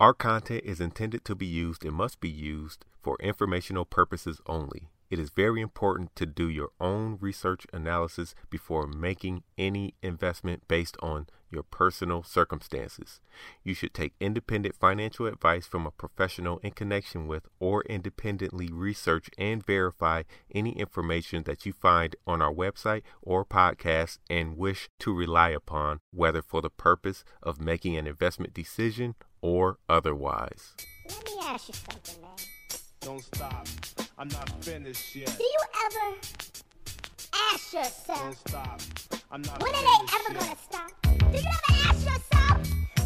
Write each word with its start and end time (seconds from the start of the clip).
Our 0.00 0.14
content 0.14 0.62
is 0.64 0.80
intended 0.80 1.24
to 1.24 1.34
be 1.34 1.46
used 1.46 1.84
and 1.84 1.92
must 1.92 2.20
be 2.20 2.28
used 2.28 2.84
for 3.02 3.16
informational 3.18 3.84
purposes 3.84 4.40
only. 4.46 4.90
It 5.10 5.18
is 5.18 5.30
very 5.30 5.60
important 5.60 6.14
to 6.16 6.26
do 6.26 6.48
your 6.48 6.70
own 6.80 7.18
research 7.20 7.66
analysis 7.72 8.34
before 8.50 8.86
making 8.86 9.42
any 9.56 9.94
investment 10.02 10.68
based 10.68 10.96
on 11.00 11.26
your 11.50 11.62
personal 11.62 12.22
circumstances. 12.22 13.20
You 13.64 13.72
should 13.72 13.94
take 13.94 14.12
independent 14.20 14.74
financial 14.76 15.26
advice 15.26 15.66
from 15.66 15.86
a 15.86 15.90
professional 15.90 16.58
in 16.58 16.72
connection 16.72 17.26
with 17.26 17.48
or 17.58 17.82
independently 17.84 18.68
research 18.70 19.30
and 19.38 19.64
verify 19.64 20.24
any 20.54 20.78
information 20.78 21.44
that 21.44 21.64
you 21.64 21.72
find 21.72 22.16
on 22.26 22.42
our 22.42 22.52
website 22.52 23.02
or 23.22 23.44
podcast 23.44 24.18
and 24.28 24.58
wish 24.58 24.88
to 25.00 25.14
rely 25.14 25.50
upon, 25.50 26.00
whether 26.12 26.42
for 26.42 26.60
the 26.60 26.70
purpose 26.70 27.24
of 27.42 27.60
making 27.60 27.96
an 27.96 28.06
investment 28.06 28.52
decision 28.52 29.14
or 29.40 29.78
otherwise. 29.88 30.74
Let 31.08 31.24
me 31.24 31.32
ask 31.42 31.68
you 31.68 31.74
something, 31.74 32.20
man. 32.20 32.36
Don't 33.00 33.22
stop. 33.22 33.66
I'm 34.18 34.28
not 34.28 34.50
finished 34.64 35.14
yet. 35.14 35.34
Do 35.38 35.44
you 35.44 35.60
ever 35.86 36.16
ask 37.52 37.70
Don't 37.72 37.84
yourself, 37.84 38.36
stop. 38.48 38.80
I'm 39.30 39.42
not 39.42 39.62
when 39.62 39.72
are 39.74 39.82
they 39.82 39.88
ever 40.16 40.32
yet. 40.32 40.40
gonna 40.40 40.56
stop? 40.60 40.90
Do 41.02 41.08
you 41.38 41.46
ever 41.46 41.72
ask 41.88 42.04
yourself, 42.04 42.58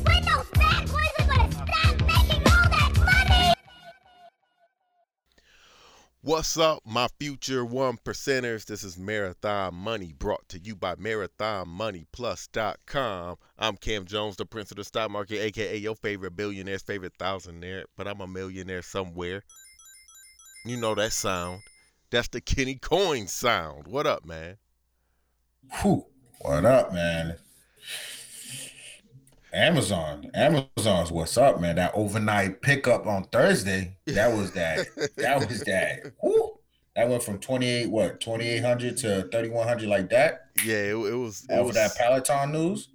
when 0.06 0.24
those 0.24 0.48
bad 0.54 0.88
boys 0.88 1.12
are 1.18 1.26
gonna 1.26 1.52
stop 1.52 1.68
making 2.00 2.42
all 2.46 2.68
that 2.70 2.92
money? 3.28 3.52
What's 6.22 6.56
up, 6.56 6.80
my 6.86 7.08
future 7.20 7.62
one 7.64 7.98
percenters? 7.98 8.64
This 8.64 8.82
is 8.82 8.96
Marathon 8.96 9.74
Money 9.74 10.14
brought 10.18 10.48
to 10.48 10.58
you 10.60 10.74
by 10.76 10.94
MarathonMoneyPlus.com. 10.94 13.36
I'm 13.58 13.76
Cam 13.76 14.06
Jones, 14.06 14.36
the 14.36 14.46
prince 14.46 14.70
of 14.70 14.78
the 14.78 14.84
stock 14.84 15.10
market, 15.10 15.40
aka 15.42 15.76
your 15.76 15.96
favorite 15.96 16.34
billionaire's 16.36 16.82
favorite 16.82 17.18
thousandaire, 17.18 17.84
but 17.98 18.08
I'm 18.08 18.20
a 18.22 18.26
millionaire 18.26 18.80
somewhere. 18.82 19.42
You 20.64 20.76
know 20.76 20.94
that 20.94 21.12
sound. 21.12 21.62
That's 22.10 22.28
the 22.28 22.40
Kenny 22.40 22.76
Coin 22.76 23.26
sound. 23.26 23.88
What 23.88 24.06
up, 24.06 24.24
man? 24.24 24.58
Whew. 25.80 26.06
What 26.40 26.64
up, 26.64 26.92
man? 26.92 27.36
Amazon. 29.52 30.30
Amazon's 30.34 31.10
what's 31.10 31.36
up, 31.36 31.60
man. 31.60 31.76
That 31.76 31.90
overnight 31.94 32.62
pickup 32.62 33.08
on 33.08 33.24
Thursday. 33.24 33.96
That 34.06 34.36
was 34.36 34.52
that. 34.52 34.86
that 35.16 35.48
was 35.48 35.60
that. 35.66 36.12
Whew. 36.20 36.58
That 36.94 37.08
went 37.08 37.24
from 37.24 37.38
28, 37.40 37.90
what, 37.90 38.20
2800 38.20 38.96
to 38.98 39.22
3100 39.32 39.88
like 39.88 40.10
that? 40.10 40.50
Yeah, 40.64 40.74
it, 40.74 40.94
it 40.94 41.16
was. 41.16 41.44
It 41.50 41.64
was 41.64 41.74
that 41.74 41.96
Peloton 41.96 42.52
news? 42.52 42.88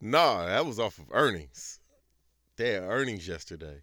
Nah, 0.00 0.46
that 0.46 0.66
was 0.66 0.80
off 0.80 0.98
of 0.98 1.04
earnings. 1.12 1.78
They 2.56 2.70
had 2.70 2.82
earnings 2.82 3.28
yesterday, 3.28 3.82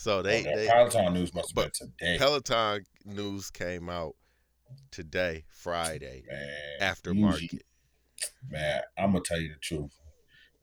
so 0.00 0.22
they 0.22 0.46
Oh, 0.46 0.56
they 0.56 0.66
Peloton 0.66 1.12
news 1.12 1.34
must 1.34 1.54
but 1.54 1.74
today. 1.74 2.16
Peloton 2.16 2.86
news 3.04 3.50
came 3.50 3.90
out 3.90 4.16
today, 4.90 5.44
Friday, 5.50 6.24
man, 6.26 6.48
after 6.80 7.12
market. 7.12 7.64
Man, 8.48 8.80
I'm 8.96 9.12
gonna 9.12 9.22
tell 9.22 9.38
you 9.38 9.50
the 9.50 9.60
truth. 9.60 9.94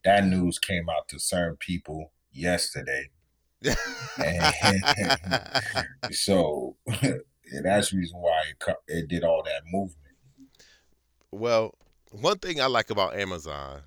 That 0.04 0.26
news 0.26 0.58
came 0.58 0.90
out 0.90 1.08
to 1.10 1.20
certain 1.20 1.56
people 1.58 2.12
yesterday. 2.32 3.12
So 6.12 6.78
that's 7.62 7.92
the 7.92 7.98
reason 7.98 8.20
why 8.20 8.42
it, 8.50 8.76
it 8.88 9.08
did 9.08 9.24
all 9.24 9.44
that 9.44 9.62
movement. 9.72 10.16
well, 11.32 11.76
one 12.12 12.40
thing 12.40 12.60
I 12.60 12.66
like 12.66 12.90
about 12.90 13.16
Amazon 13.16 13.82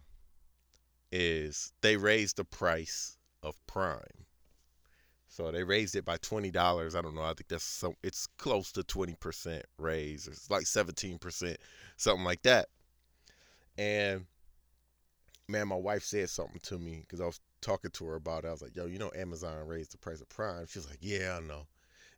is 1.10 1.72
they 1.80 1.96
raised 1.96 2.36
the 2.36 2.44
price 2.44 3.16
of 3.42 3.54
Prime. 3.66 4.26
So 5.30 5.52
they 5.52 5.62
raised 5.62 5.94
it 5.94 6.04
by 6.04 6.16
twenty 6.16 6.50
dollars. 6.50 6.96
I 6.96 7.02
don't 7.02 7.14
know. 7.14 7.22
I 7.22 7.34
think 7.34 7.46
that's 7.48 7.64
some. 7.64 7.94
It's 8.02 8.26
close 8.36 8.72
to 8.72 8.82
twenty 8.82 9.14
percent 9.14 9.64
raise. 9.78 10.26
It's 10.26 10.50
like 10.50 10.66
seventeen 10.66 11.18
percent, 11.18 11.56
something 11.96 12.24
like 12.24 12.42
that. 12.42 12.68
And 13.78 14.26
man, 15.48 15.68
my 15.68 15.76
wife 15.76 16.02
said 16.02 16.30
something 16.30 16.60
to 16.64 16.78
me 16.78 17.00
because 17.00 17.20
I 17.20 17.26
was 17.26 17.40
talking 17.60 17.92
to 17.92 18.06
her 18.06 18.16
about 18.16 18.44
it. 18.44 18.48
I 18.48 18.50
was 18.50 18.60
like, 18.60 18.74
"Yo, 18.74 18.86
you 18.86 18.98
know, 18.98 19.12
Amazon 19.14 19.66
raised 19.68 19.92
the 19.92 19.98
price 19.98 20.20
of 20.20 20.28
Prime." 20.28 20.66
She 20.66 20.80
was 20.80 20.88
like, 20.90 20.98
"Yeah, 21.00 21.38
I 21.40 21.46
know." 21.46 21.68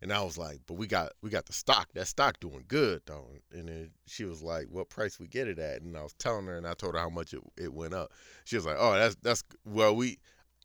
And 0.01 0.11
I 0.11 0.23
was 0.23 0.39
like, 0.39 0.61
"But 0.67 0.75
we 0.75 0.87
got 0.87 1.13
we 1.21 1.29
got 1.29 1.45
the 1.45 1.53
stock. 1.53 1.91
That 1.93 2.09
stock 2.09 2.41
doing 2.41 2.65
good 2.67 3.03
though." 3.05 3.29
And 3.53 3.69
then 3.69 3.91
she 4.07 4.25
was 4.25 4.43
like, 4.43 4.69
"What 4.71 4.89
price 4.89 5.21
we 5.21 5.29
get 5.29 5.49
it 5.49 5.59
at?" 5.59 5.83
And 5.83 5.99
I 5.99 6.03
was 6.03 6.15
telling 6.15 6.47
her, 6.47 6.57
and 6.57 6.67
I 6.67 6.73
told 6.73 6.95
her 6.95 7.01
how 7.01 7.11
much 7.11 7.35
it, 7.35 7.41
it 7.59 7.75
went 7.75 7.93
up. 7.93 8.11
She 8.47 8.57
was 8.57 8.65
like, 8.65 8.77
"Oh, 8.79 8.95
that's 8.95 9.17
that's 9.23 9.45
well, 9.67 9.95
we 9.95 10.19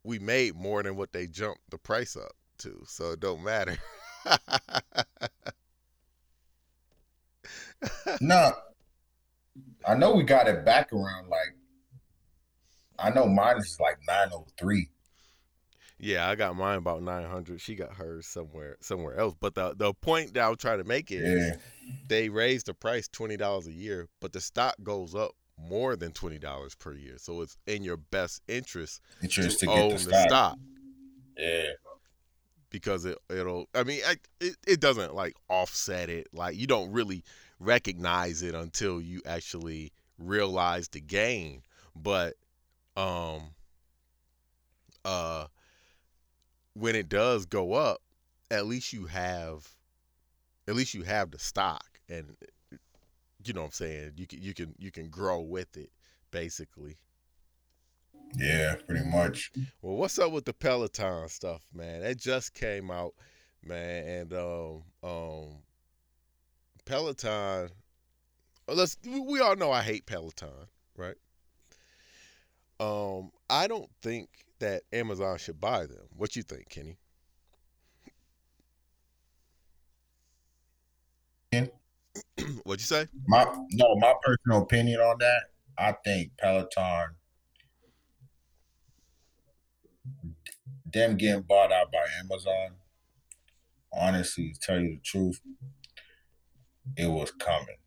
we 0.03 0.17
made 0.17 0.55
more 0.55 0.81
than 0.81 0.95
what 0.95 1.11
they 1.11 1.27
jumped 1.27 1.69
the 1.69 1.77
price 1.77 2.15
up 2.15 2.31
to, 2.59 2.83
so 2.85 3.11
it 3.11 3.19
don't 3.19 3.43
matter." 3.43 3.77
No, 8.21 8.53
I 9.87 9.95
know 9.95 10.15
we 10.15 10.23
got 10.23 10.47
it 10.47 10.65
back 10.65 10.91
around 10.91 11.29
like. 11.29 11.55
I 12.99 13.11
know 13.11 13.27
mine 13.27 13.57
is 13.57 13.77
like 13.79 13.99
903. 14.07 14.89
Yeah, 15.99 16.27
I 16.27 16.35
got 16.35 16.55
mine 16.55 16.77
about 16.77 17.01
nine 17.03 17.25
hundred. 17.27 17.61
She 17.61 17.75
got 17.75 17.93
hers 17.93 18.27
somewhere 18.27 18.77
somewhere 18.81 19.17
else. 19.17 19.33
But 19.39 19.55
the 19.55 19.75
the 19.75 19.93
point 19.93 20.33
that 20.35 20.43
I 20.43 20.49
was 20.49 20.57
trying 20.57 20.77
to 20.79 20.83
make 20.83 21.11
is 21.11 21.21
Yeah. 21.21 21.55
they 22.07 22.29
raise 22.29 22.63
the 22.63 22.73
price 22.73 23.07
twenty 23.07 23.37
dollars 23.37 23.67
a 23.67 23.71
year, 23.73 24.07
but 24.21 24.31
the 24.33 24.41
stock 24.41 24.75
goes 24.83 25.15
up 25.15 25.31
more 25.57 25.95
than 25.95 26.11
twenty 26.11 26.37
dollars 26.37 26.75
per 26.75 26.93
year. 26.93 27.15
So 27.17 27.41
it's 27.41 27.57
in 27.65 27.83
your 27.83 27.97
best 27.97 28.41
interest 28.47 29.01
Interest 29.23 29.59
to, 29.59 29.65
to, 29.65 29.71
get 29.71 29.81
own 29.81 29.91
the 29.91 30.23
stock. 30.27 30.57
Yeah. 31.35 31.63
Because 32.69 33.05
it 33.05 33.17
it'll. 33.29 33.67
I 33.73 33.83
mean, 33.83 34.01
I, 34.05 34.17
it 34.39 34.55
it 34.67 34.79
doesn't 34.79 35.15
like 35.15 35.35
offset 35.49 36.09
it. 36.09 36.27
Like 36.33 36.57
you 36.57 36.67
don't 36.67 36.91
really 36.91 37.23
recognize 37.59 38.43
it 38.43 38.55
until 38.55 39.01
you 39.01 39.21
actually 39.25 39.91
realize 40.19 40.87
the 40.89 41.01
gain. 41.01 41.61
But 41.95 42.35
um 42.95 43.51
uh 45.05 45.47
when 46.73 46.95
it 46.95 47.09
does 47.09 47.45
go 47.45 47.73
up, 47.73 48.01
at 48.51 48.65
least 48.67 48.93
you 48.93 49.05
have 49.05 49.67
at 50.67 50.75
least 50.75 50.93
you 50.93 51.03
have 51.03 51.31
the 51.31 51.39
stock 51.39 51.99
and 52.09 52.35
you 53.43 53.53
know 53.53 53.61
what 53.61 53.67
I'm 53.67 53.71
saying, 53.73 54.13
you 54.17 54.27
can 54.27 54.41
you 54.41 54.53
can 54.53 54.75
you 54.77 54.91
can 54.91 55.09
grow 55.09 55.41
with 55.41 55.77
it 55.77 55.91
basically. 56.31 56.97
Yeah, 58.35 58.75
pretty 58.87 59.05
much. 59.05 59.51
Well, 59.81 59.95
what's 59.95 60.19
up 60.19 60.31
with 60.31 60.45
the 60.45 60.53
Peloton 60.53 61.27
stuff, 61.29 61.65
man? 61.73 62.03
It 62.03 62.19
just 62.19 62.53
came 62.53 62.91
out, 62.91 63.13
man, 63.63 64.07
and 64.07 64.33
um 64.33 64.83
um 65.03 65.57
Peloton 66.85 67.69
well, 68.67 68.77
let's 68.77 68.97
we 69.05 69.39
all 69.39 69.55
know 69.55 69.71
I 69.71 69.81
hate 69.81 70.05
Peloton, 70.05 70.67
right? 70.95 71.15
Um 72.79 73.31
I 73.49 73.67
don't 73.67 73.89
think 74.01 74.29
that 74.59 74.83
Amazon 74.91 75.37
should 75.37 75.59
buy 75.59 75.85
them. 75.85 76.07
What 76.15 76.35
you 76.35 76.43
think, 76.43 76.69
Kenny? 76.69 76.97
What'd 82.63 82.81
you 82.81 82.85
say? 82.85 83.07
My 83.27 83.45
no, 83.71 83.95
my 83.95 84.13
personal 84.23 84.63
opinion 84.63 84.99
on 84.99 85.17
that, 85.19 85.43
I 85.77 85.93
think 86.03 86.31
Peloton 86.37 87.15
them 90.97 91.17
getting 91.17 91.41
bought 91.41 91.71
out 91.71 91.91
by 91.91 92.05
Amazon, 92.19 92.75
honestly, 93.93 94.53
to 94.53 94.59
tell 94.59 94.79
you 94.79 94.95
the 94.95 95.01
truth, 95.03 95.39
it 96.95 97.09
was 97.09 97.31
coming. 97.31 97.77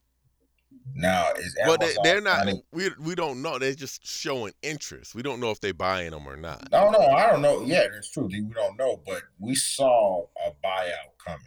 Now 0.94 1.30
is 1.36 1.56
Well, 1.64 1.74
Amazon 1.74 2.02
they, 2.02 2.10
they're 2.10 2.20
not. 2.20 2.48
We 2.72 2.90
we 2.98 3.14
don't 3.14 3.42
know. 3.42 3.58
They're 3.58 3.74
just 3.74 4.04
showing 4.04 4.52
interest. 4.62 5.14
We 5.14 5.22
don't 5.22 5.38
know 5.40 5.50
if 5.50 5.60
they're 5.60 5.74
buying 5.74 6.10
them 6.10 6.26
or 6.26 6.36
not. 6.36 6.70
No, 6.72 6.90
no, 6.90 6.98
I 6.98 7.30
don't 7.30 7.42
know. 7.42 7.62
Yeah, 7.62 7.86
that's 7.92 8.10
true. 8.10 8.26
We 8.26 8.40
don't 8.40 8.76
know, 8.76 9.00
but 9.06 9.22
we 9.38 9.54
saw 9.54 10.26
a 10.44 10.50
buyout 10.64 11.16
coming. 11.24 11.44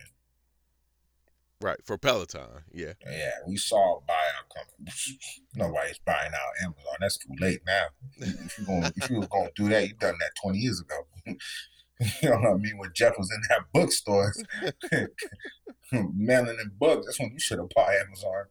Right 1.61 1.77
for 1.85 1.97
Peloton, 1.97 2.63
yeah. 2.73 2.93
Yeah, 3.09 3.31
we 3.47 3.55
saw 3.55 3.97
a 3.97 4.01
buyout 4.01 4.53
coming. 4.53 4.93
Nobody's 5.55 5.99
buying 5.99 6.31
out 6.33 6.63
Amazon. 6.63 6.95
That's 6.99 7.17
too 7.17 7.33
late 7.39 7.61
now. 7.65 7.85
If 8.17 8.59
you 8.59 8.65
going 8.65 8.91
if 8.95 9.09
you 9.09 9.19
was 9.19 9.27
gonna 9.27 9.49
do 9.55 9.69
that, 9.69 9.87
you 9.87 9.93
done 9.95 10.15
that 10.19 10.31
twenty 10.41 10.59
years 10.59 10.79
ago. 10.79 11.07
you 11.25 11.35
know 12.29 12.37
what 12.37 12.51
I 12.51 12.53
mean? 12.55 12.77
When 12.77 12.91
Jeff 12.95 13.17
was 13.17 13.31
in 13.31 13.41
that 13.49 13.65
bookstore 13.73 14.33
mailing 16.13 16.57
in 16.59 16.71
books, 16.79 17.05
that's 17.05 17.19
when 17.19 17.31
you 17.31 17.39
should 17.39 17.59
have 17.59 17.69
bought 17.69 17.91
Amazon. 17.93 18.45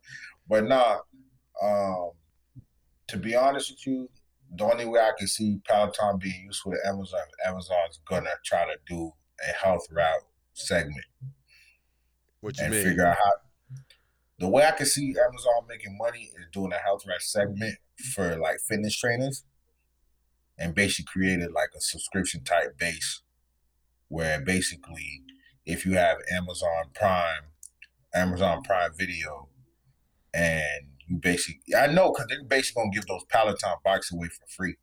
But 0.49 0.65
nah, 0.65 0.99
um, 1.63 2.11
to 3.09 3.17
be 3.17 3.35
honest 3.35 3.71
with 3.71 3.87
you, 3.87 4.09
the 4.57 4.65
only 4.65 4.85
way 4.85 5.01
I 5.01 5.13
can 5.19 5.27
see 5.29 5.61
Peloton 5.67 6.19
being 6.19 6.45
useful 6.47 6.73
to 6.73 6.79
Amazon, 6.87 7.21
Amazon's 7.47 8.01
gonna 8.07 8.31
try 8.45 8.65
to 8.65 8.77
do 8.87 9.11
a 9.49 9.53
health 9.53 9.87
route 9.91 10.23
segment 10.55 11.05
What 12.41 12.59
you 12.59 12.65
and 12.65 12.75
mean? 12.75 12.85
figure 12.85 13.07
out 13.07 13.17
how. 13.17 13.33
The 14.39 14.49
way 14.49 14.67
I 14.67 14.73
can 14.73 14.87
see 14.87 15.11
Amazon 15.11 15.67
making 15.69 15.97
money 15.97 16.31
is 16.37 16.47
doing 16.53 16.73
a 16.73 16.79
health 16.79 17.05
route 17.07 17.23
segment 17.23 17.77
for 18.15 18.37
like 18.37 18.59
fitness 18.69 18.99
trainers, 18.99 19.45
and 20.63 20.77
basically 20.77 21.05
created 21.13 21.51
like 21.53 21.71
a 21.77 21.81
subscription 21.81 22.45
type 22.45 22.79
base 22.79 23.23
where 24.09 24.41
basically 24.41 25.23
if 25.67 25.85
you 25.85 25.95
have 25.95 26.19
Amazon 26.33 26.85
Prime, 26.95 27.51
Amazon 28.15 28.63
Prime 28.63 28.93
Video, 28.97 29.49
and 30.33 30.87
you 31.09 31.19
basically 31.19 31.75
I 31.77 31.89
know 31.89 32.13
because 32.13 32.27
they're 32.29 32.45
basically 32.45 32.83
gonna 32.83 32.95
give 32.95 33.07
those 33.07 33.25
Peloton 33.29 33.75
bikes 33.85 34.13
away 34.13 34.29
for 34.29 34.47
free. 34.49 34.77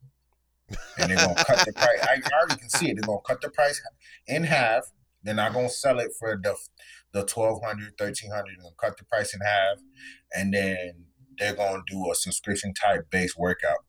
And 0.98 1.10
they're 1.10 1.16
gonna 1.16 1.44
cut 1.44 1.66
the 1.66 1.72
price. 1.72 1.98
I 2.02 2.20
already 2.32 2.60
can 2.60 2.68
see 2.68 2.90
it. 2.90 2.94
They're 2.94 3.06
gonna 3.06 3.20
cut 3.26 3.40
the 3.40 3.50
price 3.50 3.80
in 4.26 4.44
half. 4.44 4.84
They're 5.22 5.34
not 5.34 5.52
gonna 5.52 5.70
sell 5.70 5.98
it 5.98 6.12
for 6.18 6.38
the 6.40 6.54
the 7.12 7.20
1200 7.20 7.94
1300 7.98 8.44
They're 8.46 8.62
gonna 8.62 8.74
cut 8.80 8.98
the 8.98 9.04
price 9.04 9.34
in 9.34 9.40
half, 9.40 9.78
and 10.34 10.52
then 10.52 11.06
they're 11.38 11.54
gonna 11.54 11.82
do 11.86 12.10
a 12.10 12.14
subscription 12.14 12.74
type 12.74 13.06
based 13.10 13.38
workout. 13.38 13.84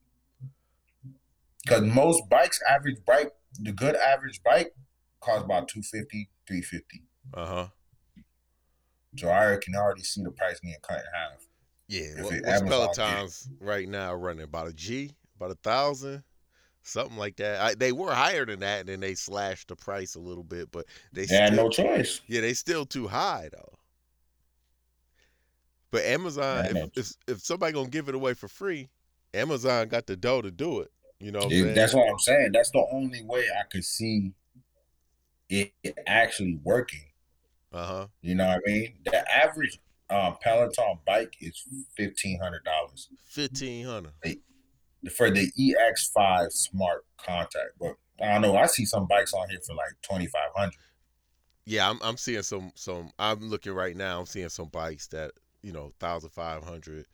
Because 1.64 1.82
most 1.82 2.28
bikes, 2.28 2.60
average 2.68 2.98
bike, 3.06 3.30
the 3.60 3.72
good 3.72 3.96
average 3.96 4.42
bike, 4.42 4.74
costs 5.20 5.44
about 5.44 5.68
250 5.68 6.28
350 6.46 7.02
Uh 7.34 7.46
huh. 7.46 7.66
So 9.16 9.30
I 9.30 9.58
can 9.62 9.74
already 9.74 10.02
see 10.02 10.22
the 10.22 10.30
price 10.30 10.58
getting 10.60 10.76
cut 10.82 10.98
in 10.98 11.04
half. 11.14 11.46
Yeah. 11.88 12.22
What, 12.22 12.34
what's 12.44 12.62
Peloton's 12.62 13.48
right 13.60 13.88
now 13.88 14.14
running? 14.14 14.44
About 14.44 14.68
a 14.68 14.72
G? 14.72 15.12
About 15.36 15.50
a 15.50 15.56
thousand? 15.56 16.24
Something 16.82 17.16
like 17.16 17.36
that. 17.36 17.60
I, 17.60 17.74
they 17.74 17.92
were 17.92 18.12
higher 18.12 18.44
than 18.44 18.60
that, 18.60 18.80
and 18.80 18.88
then 18.88 19.00
they 19.00 19.14
slashed 19.14 19.68
the 19.68 19.76
price 19.76 20.16
a 20.16 20.20
little 20.20 20.42
bit, 20.42 20.72
but 20.72 20.86
they 21.12 21.26
They 21.26 21.36
had 21.36 21.52
still, 21.52 21.64
no 21.64 21.70
choice. 21.70 22.20
yeah, 22.26 22.40
they 22.40 22.54
still 22.54 22.84
too 22.86 23.06
high 23.06 23.50
though. 23.52 23.78
But 25.92 26.04
Amazon, 26.04 26.64
if, 26.64 26.96
if 26.96 27.12
if 27.28 27.40
somebody 27.40 27.74
gonna 27.74 27.90
give 27.90 28.08
it 28.08 28.14
away 28.14 28.32
for 28.34 28.48
free, 28.48 28.88
Amazon 29.34 29.88
got 29.88 30.06
the 30.06 30.16
dough 30.16 30.42
to 30.42 30.50
do 30.50 30.80
it. 30.80 30.90
You 31.22 31.30
know 31.30 31.38
what 31.38 31.50
saying? 31.50 31.74
that's 31.74 31.94
what 31.94 32.08
I'm 32.10 32.18
saying. 32.18 32.50
That's 32.52 32.70
the 32.72 32.84
only 32.92 33.22
way 33.22 33.44
I 33.58 33.62
could 33.70 33.84
see 33.84 34.32
it 35.48 35.72
actually 36.06 36.58
working. 36.64 37.04
Uh 37.72 37.86
huh. 37.86 38.06
You 38.22 38.34
know 38.34 38.48
what 38.48 38.60
I 38.66 38.70
mean? 38.70 38.94
The 39.04 39.32
average 39.32 39.78
um, 40.10 40.36
Peloton 40.42 40.98
bike 41.06 41.34
is 41.40 41.62
fifteen 41.96 42.40
hundred 42.40 42.64
dollars 42.64 43.08
Fifteen 43.26 43.86
hundred. 43.86 44.12
for 45.14 45.30
the 45.30 45.50
EX5 45.58 46.52
Smart 46.52 47.06
Contact. 47.18 47.70
But 47.80 47.94
I 48.20 48.32
don't 48.32 48.42
know. 48.42 48.56
I 48.56 48.66
see 48.66 48.84
some 48.84 49.06
bikes 49.06 49.32
on 49.32 49.48
here 49.48 49.60
for 49.64 49.74
like 49.74 49.94
twenty 50.02 50.26
five 50.26 50.50
hundred. 50.54 50.74
Yeah, 51.66 51.88
I'm 51.88 51.98
I'm 52.02 52.16
seeing 52.16 52.42
some 52.42 52.72
some. 52.74 53.10
I'm 53.18 53.48
looking 53.48 53.72
right 53.72 53.96
now. 53.96 54.18
I'm 54.18 54.26
seeing 54.26 54.48
some 54.48 54.68
bikes 54.68 55.06
that 55.08 55.30
you 55.62 55.72
know 55.72 55.92
thousand 56.00 56.30
five 56.30 56.64
hundred, 56.64 57.06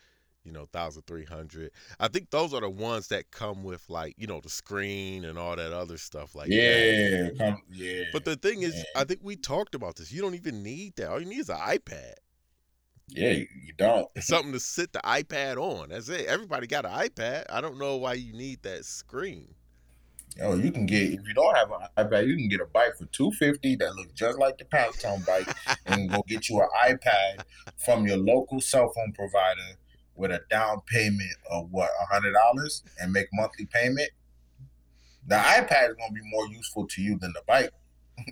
you 0.48 0.54
know 0.54 0.66
thousand 0.72 1.02
three 1.06 1.26
hundred. 1.26 1.70
I 2.00 2.08
think 2.08 2.30
those 2.30 2.54
are 2.54 2.62
the 2.62 2.70
ones 2.70 3.08
that 3.08 3.30
come 3.30 3.62
with 3.64 3.84
like 3.90 4.14
you 4.16 4.26
know 4.26 4.40
the 4.40 4.48
screen 4.48 5.26
and 5.26 5.38
all 5.38 5.54
that 5.56 5.72
other 5.72 5.98
stuff 5.98 6.34
like. 6.34 6.48
Yeah, 6.48 7.28
yeah. 7.70 8.04
But 8.14 8.24
the 8.24 8.36
thing 8.36 8.62
is, 8.62 8.74
Yeah. 8.74 9.02
I 9.02 9.04
think 9.04 9.20
we 9.22 9.36
talked 9.36 9.74
about 9.74 9.96
this. 9.96 10.10
You 10.10 10.22
don't 10.22 10.34
even 10.34 10.62
need 10.62 10.96
that. 10.96 11.10
All 11.10 11.20
you 11.20 11.26
need 11.26 11.40
is 11.40 11.50
an 11.50 11.58
iPad. 11.58 12.14
yeah, 13.08 13.30
you, 13.30 13.46
you 13.62 13.74
don't. 13.76 14.08
Something 14.20 14.52
to 14.52 14.60
sit 14.60 14.94
the 14.94 15.00
iPad 15.00 15.58
on. 15.58 15.90
That's 15.90 16.08
it. 16.08 16.24
Everybody 16.26 16.66
got 16.66 16.86
an 16.86 16.92
iPad. 16.92 17.44
I 17.50 17.60
don't 17.60 17.78
know 17.78 17.96
why 17.96 18.14
you 18.14 18.32
need 18.32 18.62
that 18.62 18.86
screen. 18.86 19.54
Oh, 20.40 20.54
you 20.54 20.70
can 20.72 20.86
get 20.86 21.02
if 21.02 21.20
you 21.28 21.34
don't 21.34 21.54
have 21.56 21.70
an 21.72 21.80
iPad, 21.98 22.26
you 22.26 22.36
can 22.36 22.48
get 22.48 22.60
a 22.60 22.66
bike 22.66 22.96
for 22.98 23.04
two 23.06 23.30
fifty 23.32 23.76
that 23.76 23.94
looks 23.96 24.12
just 24.14 24.38
like 24.38 24.56
the 24.56 24.64
Peloton 24.64 25.22
bike, 25.26 25.48
and 25.86 26.08
go 26.10 26.22
get 26.26 26.48
you 26.48 26.60
an 26.62 26.68
iPad 26.86 27.42
from 27.84 28.06
your 28.06 28.16
local 28.16 28.62
cell 28.62 28.90
phone 28.94 29.12
provider 29.12 29.76
with 30.18 30.30
a 30.32 30.40
down 30.50 30.80
payment 30.86 31.30
of 31.50 31.70
what 31.70 31.88
a 32.02 32.12
hundred 32.12 32.32
dollars 32.34 32.82
and 33.00 33.12
make 33.12 33.28
monthly 33.32 33.64
payment. 33.66 34.10
The 35.26 35.36
iPad 35.36 35.90
is 35.90 35.96
gonna 35.96 36.12
be 36.12 36.20
more 36.24 36.46
useful 36.48 36.86
to 36.88 37.00
you 37.02 37.18
than 37.18 37.32
the 37.32 37.42
bike. 37.46 37.70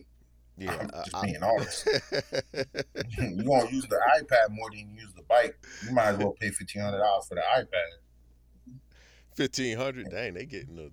Yeah, 0.59 0.73
I'm 0.81 0.89
just 1.05 1.15
I- 1.15 1.27
being 1.27 1.43
honest. 1.43 1.87
You're 3.19 3.45
gonna 3.45 3.71
use 3.71 3.85
the 3.89 4.01
iPad 4.19 4.55
more 4.55 4.71
than 4.71 4.79
you 4.79 5.03
use 5.03 5.13
the 5.15 5.23
bike. 5.29 5.55
You 5.87 5.93
might 5.93 6.07
as 6.07 6.17
well 6.17 6.33
pay 6.41 6.49
fifteen 6.49 6.81
hundred 6.81 7.01
dollars 7.01 7.27
for 7.29 7.35
the 7.35 7.43
iPad. 7.59 8.79
Fifteen 9.35 9.77
hundred. 9.77 10.09
Dang, 10.11 10.33
they 10.33 10.47
getting 10.47 10.77
the. 10.77 10.91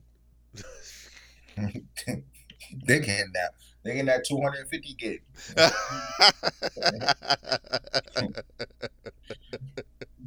they 1.56 3.00
getting 3.00 3.32
that. 3.36 3.52
They 3.84 3.92
getting 3.92 4.06
that 4.06 4.26
two 4.26 4.42
hundred 4.42 4.62
and 4.62 4.70
fifty 4.70 4.94
gig. 4.94 5.22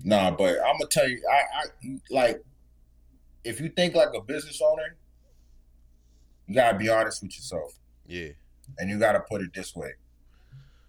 Nah, 0.06 0.30
but 0.30 0.58
I'm 0.64 0.78
gonna 0.78 0.86
tell 0.88 1.08
you, 1.08 1.20
I, 1.28 1.36
I 1.36 1.98
like 2.10 2.40
if 3.42 3.60
you 3.60 3.68
think 3.68 3.96
like 3.96 4.10
a 4.14 4.22
business 4.22 4.60
owner, 4.64 4.96
you 6.46 6.54
gotta 6.54 6.78
be 6.78 6.88
honest 6.88 7.24
with 7.24 7.36
yourself, 7.36 7.72
yeah. 8.06 8.28
and 8.78 8.88
you 8.88 9.00
gotta 9.00 9.18
put 9.18 9.40
it 9.40 9.52
this 9.52 9.74
way: 9.74 9.94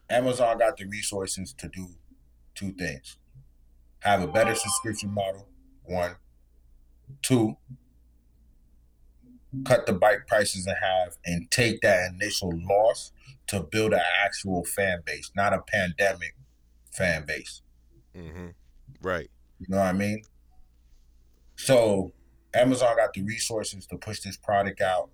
Amazon 0.07 0.59
got 0.59 0.77
the 0.77 0.85
resources 0.85 1.51
to 1.57 1.67
do 1.67 1.87
two 2.53 2.73
things: 2.73 3.17
have 4.01 4.21
a 4.21 4.27
better 4.27 4.53
subscription 4.53 5.11
model. 5.11 5.47
One, 5.83 6.17
two, 7.23 7.57
cut 9.65 9.85
the 9.85 9.93
bike 9.93 10.27
prices 10.27 10.67
in 10.67 10.75
half 10.81 11.17
and 11.25 11.49
take 11.51 11.81
that 11.81 12.11
initial 12.11 12.51
loss 12.69 13.11
to 13.47 13.61
build 13.61 13.93
an 13.93 14.01
actual 14.23 14.65
fan 14.65 15.01
base, 15.05 15.31
not 15.35 15.53
a 15.53 15.61
pandemic 15.61 16.35
fan 16.91 17.25
base. 17.25 17.61
Mm-hmm. 18.15 18.47
Right. 19.01 19.29
You 19.59 19.67
know 19.69 19.77
what 19.77 19.87
I 19.87 19.93
mean? 19.93 20.21
So 21.55 22.13
Amazon 22.53 22.95
got 22.97 23.13
the 23.13 23.23
resources 23.23 23.85
to 23.87 23.97
push 23.97 24.21
this 24.21 24.37
product 24.37 24.81
out 24.81 25.09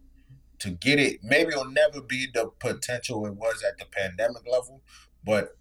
to 0.59 0.71
get 0.71 0.99
it. 0.99 1.19
Maybe 1.23 1.49
it'll 1.51 1.65
never 1.65 2.01
be 2.01 2.27
the 2.33 2.49
potential 2.59 3.25
it 3.25 3.35
was 3.35 3.63
at 3.63 3.77
the 3.77 3.85
pandemic 3.85 4.43
level, 4.49 4.81
but 5.25 5.57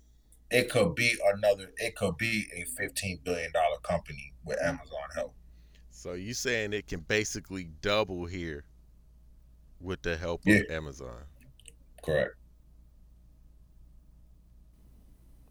it 0.51 0.69
could 0.69 0.95
be 0.95 1.15
another. 1.35 1.73
It 1.79 1.97
could 1.97 2.17
be 2.19 2.47
a 2.55 2.65
fifteen 2.77 3.21
billion 3.25 3.53
dollar 3.53 3.79
company 3.83 4.33
with 4.45 4.63
Amazon 4.63 5.09
help. 5.15 5.35
So 6.03 6.15
you 6.15 6.35
saying 6.35 6.73
it 6.73 6.89
can 6.89 6.99
basically 6.99 7.69
double 7.81 8.27
here 8.27 8.65
with 9.81 10.03
the 10.03 10.17
help 10.17 10.41
Yeah. 10.45 10.57
of 10.57 10.71
Amazon? 10.71 11.23
Correct. 12.03 12.35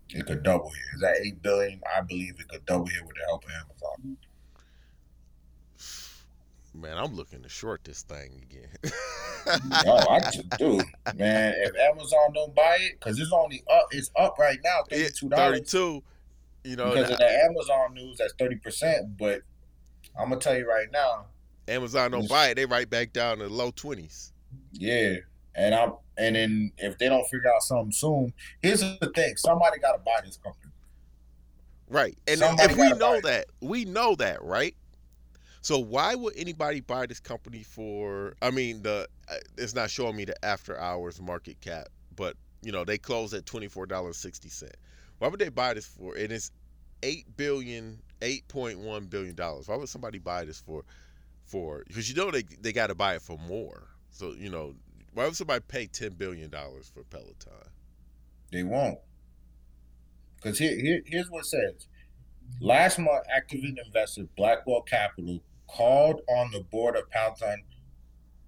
It 0.10 0.26
could 0.26 0.44
double 0.44 0.70
here. 0.72 0.84
Is 0.96 1.00
that 1.00 1.16
eight 1.26 1.42
billion? 1.42 1.80
I 1.98 2.02
believe 2.02 2.38
it 2.38 2.50
could 2.50 2.66
double 2.66 2.88
here 2.88 3.02
with 3.06 3.16
the 3.16 3.24
help 3.28 3.46
of 3.46 3.52
Amazon. 3.52 4.18
Man, 6.74 6.98
I'm 6.98 7.16
looking 7.16 7.44
to 7.44 7.50
short 7.50 7.86
this 7.86 8.04
thing 8.04 8.44
again. 8.44 8.68
No, 9.86 9.96
I 9.96 10.20
just 10.20 10.48
do, 10.60 10.80
man. 11.16 11.56
If 11.58 11.76
Amazon 11.76 12.32
don't 12.36 12.54
buy 12.54 12.78
it, 12.82 13.00
because 13.00 13.20
it's 13.20 13.32
only 13.34 13.64
up, 13.74 13.88
it's 13.90 14.12
up 14.16 14.38
right 14.38 14.60
now, 14.64 14.84
thirty 14.88 15.10
two 15.16 15.30
dollars. 15.30 15.72
32. 15.72 16.04
You 16.66 16.76
know, 16.76 16.90
Because 16.92 17.10
of 17.10 17.18
the 17.18 17.44
Amazon 17.46 17.96
news, 17.96 18.18
that's 18.20 18.34
thirty 18.38 18.58
percent. 18.58 19.18
But 19.18 19.42
I'm 20.18 20.30
gonna 20.30 20.40
tell 20.42 20.58
you 20.58 20.68
right 20.68 20.88
now, 20.92 21.26
Amazon 21.68 22.12
don't 22.12 22.30
buy 22.30 22.50
it, 22.50 22.56
they 22.56 22.66
right 22.66 22.90
back 22.90 23.14
down 23.14 23.38
to 23.40 23.44
the 23.46 23.54
low 23.54 23.72
20s. 23.72 24.32
yeah. 24.74 25.16
And 25.54 25.76
I'm, 25.76 25.94
and 26.18 26.36
then 26.38 26.72
if 26.78 26.98
they 26.98 27.10
don't 27.10 27.26
figure 27.26 27.54
out 27.54 27.62
something 27.62 27.92
soon, 27.92 28.34
here's 28.62 28.80
the 28.80 29.12
thing: 29.14 29.36
somebody 29.36 29.80
got 29.80 29.92
to 29.94 29.98
buy 30.00 30.22
this 30.24 30.38
company. 30.38 30.72
Right. 31.90 32.18
And 32.26 32.40
Somebody 32.40 32.72
if 32.72 32.80
we 32.80 32.94
know 32.94 33.16
it. 33.16 33.24
that, 33.24 33.48
we 33.60 33.84
know 33.84 34.16
that, 34.16 34.42
right? 34.42 34.76
So 35.62 35.78
why 35.78 36.16
would 36.16 36.34
anybody 36.38 36.80
buy 36.80 37.06
this 37.06 37.20
company 37.20 37.64
for 37.64 38.34
I 38.42 38.50
mean 38.50 38.82
the 38.82 39.08
uh, 39.30 39.36
it's 39.58 39.76
not 39.76 39.90
showing 39.90 40.16
me 40.16 40.24
the 40.26 40.46
after 40.46 40.80
hours 40.80 41.22
market 41.22 41.60
cap, 41.60 41.90
but 42.16 42.38
you 42.64 42.72
know, 42.72 42.84
they 42.86 42.98
closed 42.98 43.34
at 43.34 43.46
$24.60. 43.46 44.70
Why 45.20 45.28
would 45.28 45.40
they 45.40 45.50
buy 45.50 45.74
this 45.74 45.86
for? 45.86 46.16
And 46.16 46.32
it's 46.32 46.52
8 47.04 47.38
billion 47.38 48.00
8.1 48.22 49.10
billion 49.10 49.36
dollars. 49.36 49.68
Why 49.68 49.76
would 49.76 49.90
somebody 49.90 50.20
buy 50.20 50.46
this 50.46 50.60
for 50.60 50.84
for 51.46 51.84
because 51.88 52.10
you 52.10 52.16
know 52.16 52.32
they 52.32 52.44
they 52.62 52.72
got 52.72 52.88
to 52.88 52.96
buy 52.96 53.16
it 53.16 53.22
for 53.22 53.38
more. 53.38 53.88
So, 54.12 54.34
you 54.38 54.50
know, 54.50 54.76
why 55.14 55.26
would 55.26 55.36
somebody 55.36 55.64
pay 55.68 55.88
10 55.88 56.14
billion 56.14 56.50
dollars 56.50 56.92
for 56.94 57.04
Peloton? 57.04 57.54
They 58.52 58.64
won't. 58.64 59.00
Because 60.36 60.58
here, 60.60 60.76
here, 60.76 61.02
here's 61.06 61.30
what 61.30 61.42
it 61.42 61.46
says. 61.46 61.88
Last 62.60 63.00
month, 63.00 63.26
activist 63.34 63.78
investor 63.86 64.24
Blackwell 64.36 64.82
Capital 64.82 65.40
called 65.68 66.22
on 66.28 66.52
the 66.52 66.62
board 66.62 66.96
of 66.96 67.10
Peloton 67.10 67.64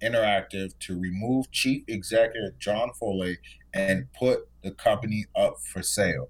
Interactive 0.02 0.78
to 0.80 0.98
remove 0.98 1.50
chief 1.50 1.84
executive 1.88 2.58
John 2.58 2.90
Foley 2.98 3.38
and 3.72 4.12
put 4.12 4.48
the 4.62 4.70
company 4.72 5.24
up 5.34 5.56
for 5.60 5.82
sale. 5.82 6.28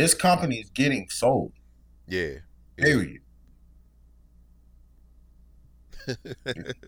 This 0.00 0.14
company 0.14 0.56
is 0.56 0.70
getting 0.70 1.08
sold. 1.10 1.52
Yeah. 2.08 2.36
Period. 2.76 3.20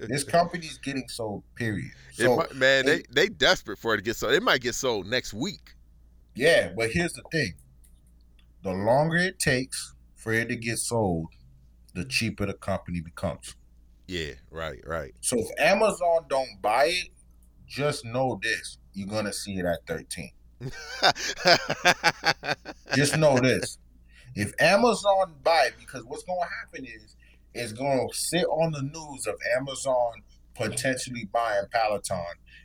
this 0.01 0.25
company 0.25 0.67
is 0.67 0.79
getting 0.79 1.07
sold. 1.09 1.45
Period. 1.55 1.91
So, 2.15 2.37
might- 2.37 2.55
man, 2.55 2.87
they 2.87 3.03
they 3.11 3.29
desperate 3.29 3.79
for 3.79 3.93
it 3.93 3.99
to 3.99 4.03
get 4.03 4.17
sold. 4.17 4.33
It 4.33 4.43
might 4.43 4.63
get 4.63 4.75
sold 4.75 5.07
next 5.07 5.35
week. 5.35 5.75
Yeah, 6.35 6.73
but 6.75 6.91
here's 6.91 7.13
the 7.13 7.23
thing. 7.31 7.53
The 8.63 8.73
longer 8.73 9.19
it 9.19 9.39
takes 9.39 9.95
for 10.17 10.33
it 10.33 10.49
to 10.49 10.57
get 10.57 10.79
sold, 10.79 11.27
the 11.95 12.07
cheaper 12.07 12.47
the 12.47 12.55
company 12.55 13.03
becomes. 13.03 13.55
Yeah, 14.09 14.33
right, 14.51 14.81
right. 14.87 15.13
So 15.21 15.37
if 15.39 15.49
Amazon 15.61 16.25
don't 16.31 16.63
buy 16.63 16.87
it, 16.87 17.09
just 17.67 18.07
know 18.07 18.41
this: 18.43 18.79
you're 18.95 19.09
gonna 19.09 19.35
see 19.35 19.59
it 19.59 19.67
at 19.67 19.87
13. 19.87 20.31
Just 22.95 23.17
know 23.17 23.39
this: 23.39 23.79
if 24.35 24.53
Amazon 24.61 25.35
buy 25.43 25.71
because 25.79 26.05
what's 26.05 26.25
gonna 26.25 26.41
happen 26.63 26.85
is 26.85 27.17
it's 27.55 27.73
gonna 27.73 28.07
sit 28.13 28.45
on 28.45 28.73
the 28.73 28.83
news 28.83 29.27
of 29.27 29.35
Amazon 29.57 30.13
potentially 30.55 31.29
buying 31.33 31.65
Peloton, 31.73 32.19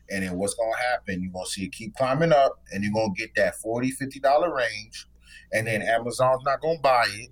and 0.10 0.24
then 0.24 0.38
what's 0.38 0.54
gonna 0.54 0.78
happen? 0.92 1.22
You're 1.22 1.32
gonna 1.32 1.46
see 1.46 1.66
it 1.66 1.72
keep 1.72 1.96
climbing 1.96 2.34
up, 2.34 2.60
and 2.72 2.84
you're 2.84 2.94
gonna 2.94 3.14
get 3.16 3.32
that 3.36 3.56
40 3.56 3.92
50 3.92 4.20
dollar 4.20 4.54
range, 4.54 5.08
and 5.54 5.68
then 5.68 5.82
Amazon's 5.82 6.44
not 6.46 6.62
gonna 6.62 6.80
buy 6.80 7.06
it. 7.10 7.30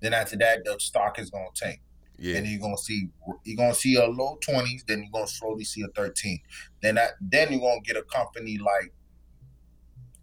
Then 0.00 0.14
after 0.14 0.36
that, 0.38 0.64
the 0.64 0.76
stock 0.78 1.18
is 1.18 1.30
gonna 1.30 1.46
tank. 1.54 1.80
yeah. 2.18 2.36
and 2.36 2.46
you're 2.46 2.60
gonna 2.60 2.78
see 2.78 3.08
you're 3.44 3.56
gonna 3.56 3.74
see 3.74 3.96
a 3.96 4.06
low 4.06 4.38
twenties, 4.40 4.84
then 4.86 5.00
you're 5.00 5.10
gonna 5.12 5.26
slowly 5.26 5.64
see 5.64 5.82
a 5.82 5.88
thirteen. 5.88 6.40
Then 6.82 6.96
that 6.96 7.12
then 7.20 7.50
you're 7.52 7.60
gonna 7.60 7.80
get 7.80 7.96
a 7.96 8.02
company 8.02 8.58
like 8.58 8.92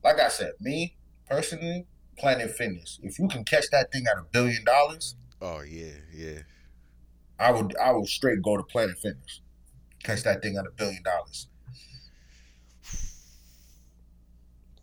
like 0.06 0.20
I 0.20 0.30
said, 0.30 0.54
me 0.62 0.96
personally, 1.30 1.88
Planet 2.18 2.52
Fitness. 2.52 3.00
If 3.04 3.20
you 3.20 3.28
can 3.28 3.44
catch 3.44 3.66
that 3.72 3.92
thing 3.92 4.06
at 4.10 4.18
a 4.18 4.24
billion 4.32 4.64
dollars, 4.64 5.16
Oh 5.42 5.62
yeah, 5.62 5.92
yeah. 6.14 6.40
I 7.38 7.52
would 7.52 7.76
I 7.78 7.92
would 7.92 8.08
straight 8.08 8.42
go 8.42 8.56
to 8.56 8.64
Planet 8.64 8.98
Fitness. 8.98 9.42
Catch 10.04 10.24
that 10.24 10.42
thing 10.42 10.56
at 10.56 10.66
a 10.66 10.72
billion 10.72 11.04
dollars. 11.04 11.48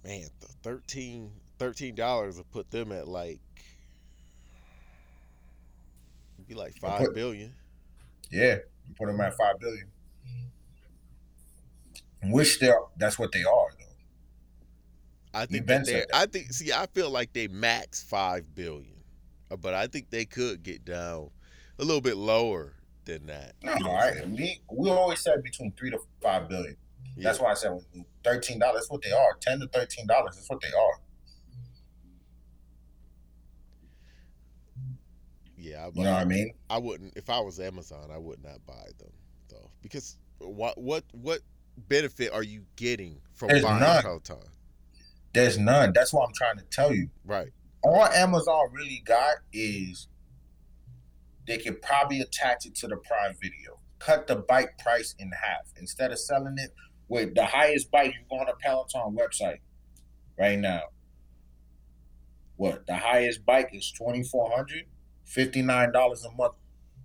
Man, 0.05 0.21
th- 0.41 0.53
13 0.63 1.31
thirteen 1.59 1.95
dollars 1.95 2.37
would 2.37 2.51
put 2.51 2.71
them 2.73 2.91
at 2.91 3.07
like 3.07 3.41
be 6.49 6.55
like 6.55 6.75
five 6.77 6.99
put- 6.99 7.15
billion. 7.15 7.55
Yeah, 8.31 8.57
put 8.99 9.07
them 9.07 9.21
at 9.21 9.37
five 9.37 9.59
billion. 9.61 9.87
Which 12.25 12.59
they're 12.61 12.79
that's 12.97 13.19
what 13.19 13.33
they 13.33 13.45
are. 13.45 13.69
I 15.35 15.47
think 15.47 15.67
that 15.67 15.87
they 15.87 15.93
that. 15.93 16.09
I 16.15 16.27
think 16.27 16.53
see 16.53 16.73
I 16.73 16.87
feel 16.87 17.11
like 17.11 17.33
they 17.33 17.49
max 17.49 18.03
five 18.03 18.55
billion. 18.55 18.97
Uh, 19.51 19.57
But 19.57 19.75
I 19.75 19.87
think 19.87 20.11
they 20.11 20.25
could 20.25 20.63
get 20.63 20.85
down 20.85 21.31
a 21.79 21.85
little 21.85 22.01
bit 22.01 22.17
lower 22.17 22.75
than 23.05 23.27
that. 23.27 23.55
No, 23.63 23.73
all 23.87 23.97
I'm 23.97 24.33
We 24.35 24.61
we 24.71 24.91
always 24.91 25.21
said 25.21 25.43
between 25.43 25.73
three 25.73 25.91
to 25.91 25.99
five 26.21 26.49
billion. 26.49 26.77
Yeah. 27.17 27.25
That's 27.25 27.41
why 27.41 27.51
I 27.51 27.55
said 27.55 27.73
thirteen 28.25 28.59
dollars. 28.59 28.83
That's 28.83 28.91
what 28.91 29.03
they 29.03 29.13
are. 29.13 29.37
Ten 29.41 29.61
to 29.61 29.67
thirteen 29.69 30.07
dollars. 30.07 30.37
That's 30.37 30.49
what 30.49 30.61
they 30.61 30.69
are. 30.69 31.01
Yeah, 35.57 35.85
I, 35.85 35.91
You 35.95 36.05
know 36.05 36.13
what 36.13 36.21
I 36.23 36.25
mean? 36.25 36.53
I 36.69 36.79
wouldn't 36.79 37.17
if 37.17 37.31
I 37.31 37.41
was 37.41 37.61
Amazon, 37.61 38.11
I 38.13 38.19
would 38.19 38.43
not 38.43 38.65
buy 38.67 38.87
them 38.99 39.13
though. 39.49 39.71
Because 39.81 40.17
what 40.39 40.77
what 40.79 41.05
what 41.13 41.41
benefit 41.89 42.33
are 42.33 42.43
you 42.43 42.65
getting 42.77 43.21
from 43.35 43.49
There's 43.49 43.63
buying 43.63 43.81
none. 43.81 44.03
Peloton? 44.03 44.39
There's 45.33 45.59
none. 45.59 45.93
That's 45.95 46.13
what 46.13 46.27
I'm 46.27 46.35
trying 46.35 46.59
to 46.59 46.65
tell 46.65 46.93
you. 46.93 47.09
Right. 47.25 47.49
All 47.83 48.05
Amazon 48.05 48.69
really 48.73 49.03
got 49.05 49.37
is 49.53 50.09
they 51.47 51.59
could 51.59 51.83
probably 51.83 52.21
attach 52.21 52.67
it 52.67 52.75
to 52.77 52.87
the 52.87 52.97
Prime 52.97 53.35
Video, 53.41 53.81
cut 53.99 54.27
the 54.27 54.37
bike 54.37 54.79
price 54.79 55.15
in 55.19 55.31
half 55.33 55.73
instead 55.77 56.13
of 56.13 56.19
selling 56.19 56.57
it 56.59 56.73
with 57.09 57.35
the 57.35 57.47
highest 57.47 57.91
bike. 57.91 58.13
You 58.15 58.21
go 58.31 58.37
on 58.37 58.47
the 58.47 58.55
Peloton 58.61 59.17
website 59.17 59.59
right 60.39 60.59
now. 60.59 60.83
What 62.57 62.87
the 62.87 62.97
highest 62.97 63.45
bike 63.45 63.71
is 63.73 63.91
twenty 63.91 64.23
four 64.23 64.51
hundred, 64.55 64.85
fifty 65.25 65.63
nine 65.63 65.93
dollars 65.93 66.25
a 66.25 66.31
month 66.31 66.55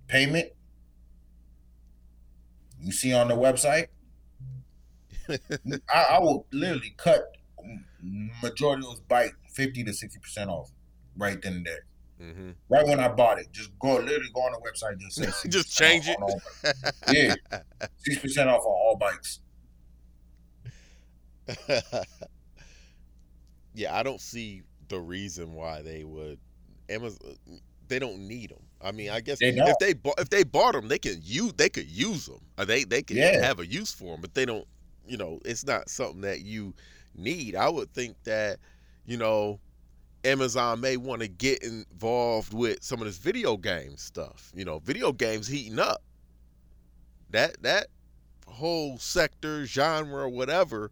payment. 0.06 0.50
You 2.80 2.92
see 2.92 3.12
on 3.12 3.28
the 3.28 3.34
website. 3.34 3.88
I, 5.28 6.02
I 6.10 6.18
will 6.20 6.46
literally 6.52 6.94
cut 6.96 7.37
majority 8.02 8.80
of 8.86 8.90
those 8.92 9.00
bike 9.00 9.34
fifty 9.54 9.84
to 9.84 9.92
sixty 9.92 10.18
percent 10.20 10.50
off 10.50 10.70
right 11.16 11.40
then 11.42 11.54
and 11.54 11.66
there. 11.66 11.84
hmm 12.32 12.50
Right 12.68 12.86
when 12.86 13.00
I 13.00 13.08
bought 13.08 13.38
it, 13.38 13.46
just 13.52 13.76
go 13.78 13.94
literally 13.96 14.30
go 14.34 14.40
on 14.42 14.52
the 14.52 14.58
website, 14.70 14.98
just 14.98 15.16
say 15.42 15.48
Just 15.48 15.76
change 15.76 16.08
it. 16.08 16.16
on 16.16 16.22
all 16.24 16.42
bikes. 16.62 17.12
Yeah, 17.12 17.34
six 17.98 18.18
percent 18.18 18.48
off 18.50 18.62
on 18.62 18.66
all 18.72 18.96
bikes. 18.96 19.40
yeah, 23.74 23.96
I 23.96 24.02
don't 24.02 24.20
see 24.20 24.62
the 24.88 25.00
reason 25.00 25.54
why 25.54 25.82
they 25.82 26.04
would 26.04 26.38
Amazon. 26.88 27.36
They 27.88 27.98
don't 27.98 28.18
need 28.28 28.50
them. 28.50 28.62
I 28.82 28.92
mean, 28.92 29.10
I 29.10 29.20
guess 29.20 29.38
They 29.38 29.48
if 29.48 29.78
they 29.78 29.94
bought 29.94 30.20
if 30.20 30.28
they 30.28 30.44
bought 30.44 30.74
them, 30.74 30.88
they 30.88 30.98
can 30.98 31.18
use 31.22 31.52
they 31.54 31.68
could 31.68 31.86
use 31.88 32.26
them. 32.26 32.40
Or 32.58 32.64
they 32.64 32.84
they 32.84 33.02
could 33.02 33.16
Yeah. 33.16 33.42
have 33.44 33.60
a 33.60 33.66
use 33.66 33.92
for 33.92 34.12
them, 34.12 34.20
but 34.20 34.34
they 34.34 34.44
don't. 34.44 34.66
You 35.06 35.16
know, 35.16 35.40
it's 35.44 35.64
not 35.64 35.88
something 35.88 36.20
that 36.20 36.40
you 36.42 36.74
need. 37.18 37.56
I 37.56 37.68
would 37.68 37.92
think 37.92 38.16
that 38.24 38.58
you 39.06 39.16
know 39.16 39.60
Amazon 40.24 40.80
may 40.80 40.96
want 40.96 41.22
to 41.22 41.28
get 41.28 41.62
involved 41.62 42.52
with 42.52 42.82
some 42.82 43.00
of 43.00 43.06
this 43.06 43.18
video 43.18 43.56
game 43.56 43.96
stuff. 43.96 44.52
You 44.54 44.64
know, 44.64 44.78
video 44.80 45.12
games 45.12 45.46
heating 45.46 45.78
up. 45.78 46.02
That 47.30 47.62
that 47.62 47.88
whole 48.46 48.98
sector, 48.98 49.64
genre, 49.66 50.28
whatever, 50.28 50.90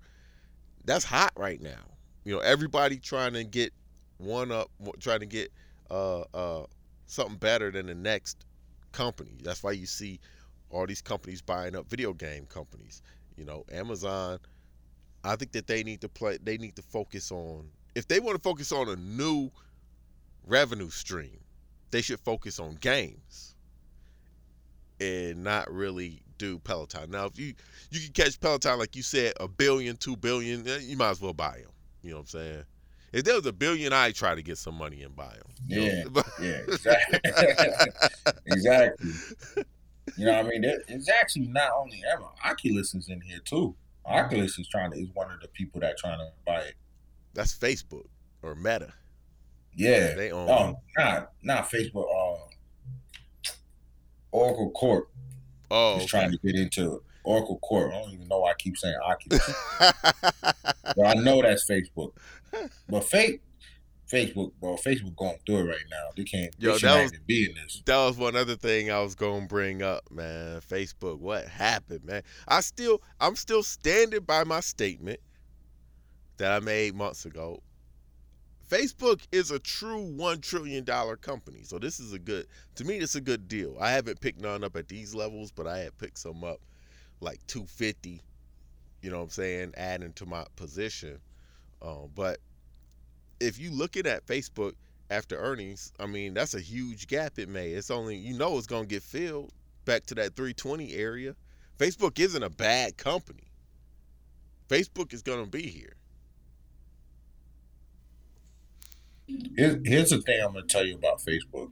that's 0.84 1.04
hot 1.04 1.32
right 1.36 1.60
now. 1.60 1.84
You 2.24 2.34
know, 2.34 2.40
everybody 2.40 2.98
trying 2.98 3.32
to 3.34 3.44
get 3.44 3.72
one 4.18 4.50
up, 4.52 4.70
trying 5.00 5.20
to 5.20 5.26
get 5.26 5.52
uh 5.90 6.22
uh 6.34 6.66
something 7.06 7.36
better 7.36 7.70
than 7.70 7.86
the 7.86 7.94
next 7.94 8.44
company. 8.92 9.38
That's 9.42 9.62
why 9.62 9.72
you 9.72 9.86
see 9.86 10.20
all 10.70 10.86
these 10.86 11.02
companies 11.02 11.42
buying 11.42 11.76
up 11.76 11.88
video 11.88 12.12
game 12.12 12.46
companies. 12.46 13.02
You 13.36 13.44
know, 13.44 13.64
Amazon. 13.72 14.38
I 15.26 15.36
think 15.36 15.52
that 15.52 15.66
they 15.66 15.82
need 15.82 16.00
to 16.02 16.08
play. 16.08 16.38
They 16.42 16.58
need 16.58 16.76
to 16.76 16.82
focus 16.82 17.30
on 17.30 17.68
if 17.96 18.06
they 18.06 18.20
want 18.20 18.36
to 18.36 18.42
focus 18.42 18.72
on 18.72 18.88
a 18.90 18.96
new 18.96 19.50
revenue 20.46 20.90
stream, 20.90 21.40
they 21.90 22.02
should 22.02 22.20
focus 22.20 22.60
on 22.60 22.76
games 22.76 23.54
and 25.00 25.42
not 25.42 25.72
really 25.72 26.20
do 26.38 26.58
Peloton. 26.58 27.10
Now, 27.10 27.24
if 27.24 27.38
you 27.38 27.54
you 27.90 28.00
can 28.00 28.12
catch 28.12 28.38
Peloton 28.38 28.78
like 28.78 28.94
you 28.94 29.02
said, 29.02 29.32
a 29.40 29.48
billion, 29.48 29.96
two 29.96 30.16
billion, 30.16 30.68
eh, 30.68 30.78
you 30.82 30.96
might 30.96 31.10
as 31.10 31.22
well 31.22 31.32
buy 31.32 31.58
them. 31.62 31.72
You 32.02 32.10
know 32.10 32.16
what 32.16 32.20
I'm 32.22 32.26
saying? 32.26 32.64
If 33.12 33.24
there 33.24 33.34
was 33.34 33.46
a 33.46 33.52
billion, 33.52 33.94
I'd 33.94 34.14
try 34.14 34.34
to 34.34 34.42
get 34.42 34.58
some 34.58 34.74
money 34.74 35.02
and 35.02 35.16
buy 35.16 35.32
them. 35.32 35.54
Yeah, 35.66 36.04
yeah, 36.40 36.60
exactly. 36.68 37.20
exactly. 38.46 39.12
You 40.16 40.26
know 40.26 40.32
what 40.36 40.46
I 40.46 40.48
mean? 40.48 40.64
It's 40.88 41.08
actually 41.08 41.46
not 41.48 41.70
only 41.78 42.02
Emma. 42.12 42.28
Oculus 42.44 42.94
is 42.94 43.08
in 43.08 43.22
here 43.22 43.40
too. 43.42 43.74
Oculus 44.06 44.58
is 44.58 44.68
trying 44.68 44.92
to 44.92 44.98
is 44.98 45.08
one 45.14 45.30
of 45.30 45.40
the 45.40 45.48
people 45.48 45.80
that 45.80 45.98
trying 45.98 46.18
to 46.18 46.28
buy 46.44 46.60
it. 46.60 46.74
That's 47.34 47.54
Facebook 47.56 48.06
or 48.42 48.54
Meta. 48.54 48.92
Yeah. 49.74 50.14
They 50.14 50.30
own. 50.30 50.48
Oh, 50.48 50.80
not 50.96 51.32
not 51.42 51.70
Facebook. 51.70 52.06
Uh, 52.06 52.38
Oracle 54.32 54.70
Corp 54.70 55.10
oh, 55.70 55.98
is 55.98 56.06
trying 56.06 56.30
to 56.30 56.38
get 56.38 56.56
into 56.56 57.02
Oracle 57.24 57.58
Corp. 57.58 57.92
I 57.92 58.00
don't 58.00 58.12
even 58.12 58.28
know 58.28 58.40
why 58.40 58.50
I 58.50 58.54
keep 58.58 58.76
saying 58.76 58.96
Oculus. 59.04 59.54
But 59.78 61.06
I 61.06 61.14
know 61.14 61.42
that's 61.42 61.68
Facebook. 61.68 62.12
But 62.88 63.04
fake 63.04 63.40
Facebook, 64.10 64.52
bro, 64.60 64.76
Facebook 64.76 65.16
going 65.16 65.38
through 65.44 65.58
it 65.58 65.64
right 65.64 65.84
now. 65.90 66.10
They 66.16 66.24
can't. 66.24 66.54
Yo, 66.58 66.72
they 66.74 66.78
that 66.78 67.02
was- 67.02 67.12
be 67.26 67.46
in 67.50 67.54
this. 67.56 67.82
that 67.86 67.96
was 67.96 68.16
one 68.16 68.36
other 68.36 68.56
thing 68.56 68.90
I 68.90 69.00
was 69.00 69.14
gonna 69.14 69.46
bring 69.46 69.82
up, 69.82 70.10
man. 70.10 70.60
Facebook, 70.60 71.18
what 71.18 71.46
happened, 71.48 72.04
man? 72.04 72.22
I 72.46 72.60
still, 72.60 73.02
I'm 73.20 73.34
still 73.36 73.62
standing 73.62 74.20
by 74.20 74.44
my 74.44 74.60
statement 74.60 75.20
that 76.36 76.52
I 76.52 76.60
made 76.60 76.94
months 76.94 77.24
ago. 77.24 77.62
Facebook 78.68 79.20
is 79.30 79.50
a 79.52 79.58
true 79.60 80.02
one 80.02 80.40
trillion 80.40 80.84
dollar 80.84 81.16
company, 81.16 81.60
so 81.62 81.78
this 81.78 82.00
is 82.00 82.12
a 82.12 82.18
good. 82.18 82.46
To 82.76 82.84
me, 82.84 82.96
it's 82.96 83.14
a 83.14 83.20
good 83.20 83.48
deal. 83.48 83.76
I 83.80 83.90
haven't 83.90 84.20
picked 84.20 84.40
none 84.40 84.64
up 84.64 84.76
at 84.76 84.88
these 84.88 85.14
levels, 85.14 85.52
but 85.52 85.66
I 85.66 85.78
had 85.78 85.96
picked 85.98 86.18
some 86.18 86.42
up 86.42 86.60
like 87.20 87.46
250. 87.46 88.22
You 89.02 89.10
know 89.10 89.18
what 89.18 89.24
I'm 89.24 89.30
saying? 89.30 89.74
Adding 89.76 90.12
to 90.14 90.26
my 90.26 90.44
position, 90.56 91.20
um, 91.80 92.10
but 92.14 92.38
if 93.40 93.58
you 93.58 93.70
looking 93.70 94.06
at 94.06 94.26
Facebook 94.26 94.74
after 95.10 95.36
earnings, 95.36 95.92
I 96.00 96.06
mean, 96.06 96.34
that's 96.34 96.54
a 96.54 96.60
huge 96.60 97.06
gap 97.06 97.38
it 97.38 97.48
made. 97.48 97.74
It's 97.74 97.90
only 97.90 98.16
you 98.16 98.36
know 98.36 98.58
it's 98.58 98.66
gonna 98.66 98.86
get 98.86 99.02
filled 99.02 99.52
back 99.84 100.06
to 100.06 100.14
that 100.16 100.36
320 100.36 100.94
area. 100.94 101.34
Facebook 101.78 102.18
isn't 102.18 102.42
a 102.42 102.50
bad 102.50 102.96
company. 102.96 103.44
Facebook 104.68 105.12
is 105.12 105.22
gonna 105.22 105.46
be 105.46 105.62
here. 105.62 105.96
Here's, 109.56 109.76
here's 109.84 110.10
the 110.10 110.20
thing 110.22 110.40
I'm 110.42 110.52
gonna 110.52 110.66
tell 110.66 110.84
you 110.84 110.96
about 110.96 111.20
Facebook. 111.20 111.70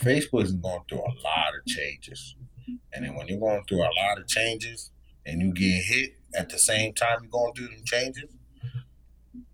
Facebook 0.00 0.44
is 0.44 0.52
going 0.52 0.82
through 0.88 0.98
a 0.98 1.14
lot 1.24 1.54
of 1.58 1.66
changes, 1.66 2.36
and 2.92 3.04
then 3.04 3.14
when 3.14 3.28
you're 3.28 3.40
going 3.40 3.64
through 3.68 3.82
a 3.82 3.92
lot 4.06 4.18
of 4.18 4.26
changes 4.26 4.90
and 5.24 5.40
you 5.40 5.52
get 5.52 5.82
hit 5.84 6.16
at 6.34 6.50
the 6.50 6.58
same 6.58 6.92
time 6.92 7.18
you're 7.22 7.30
going 7.30 7.54
through 7.54 7.68
them 7.68 7.82
changes, 7.84 8.24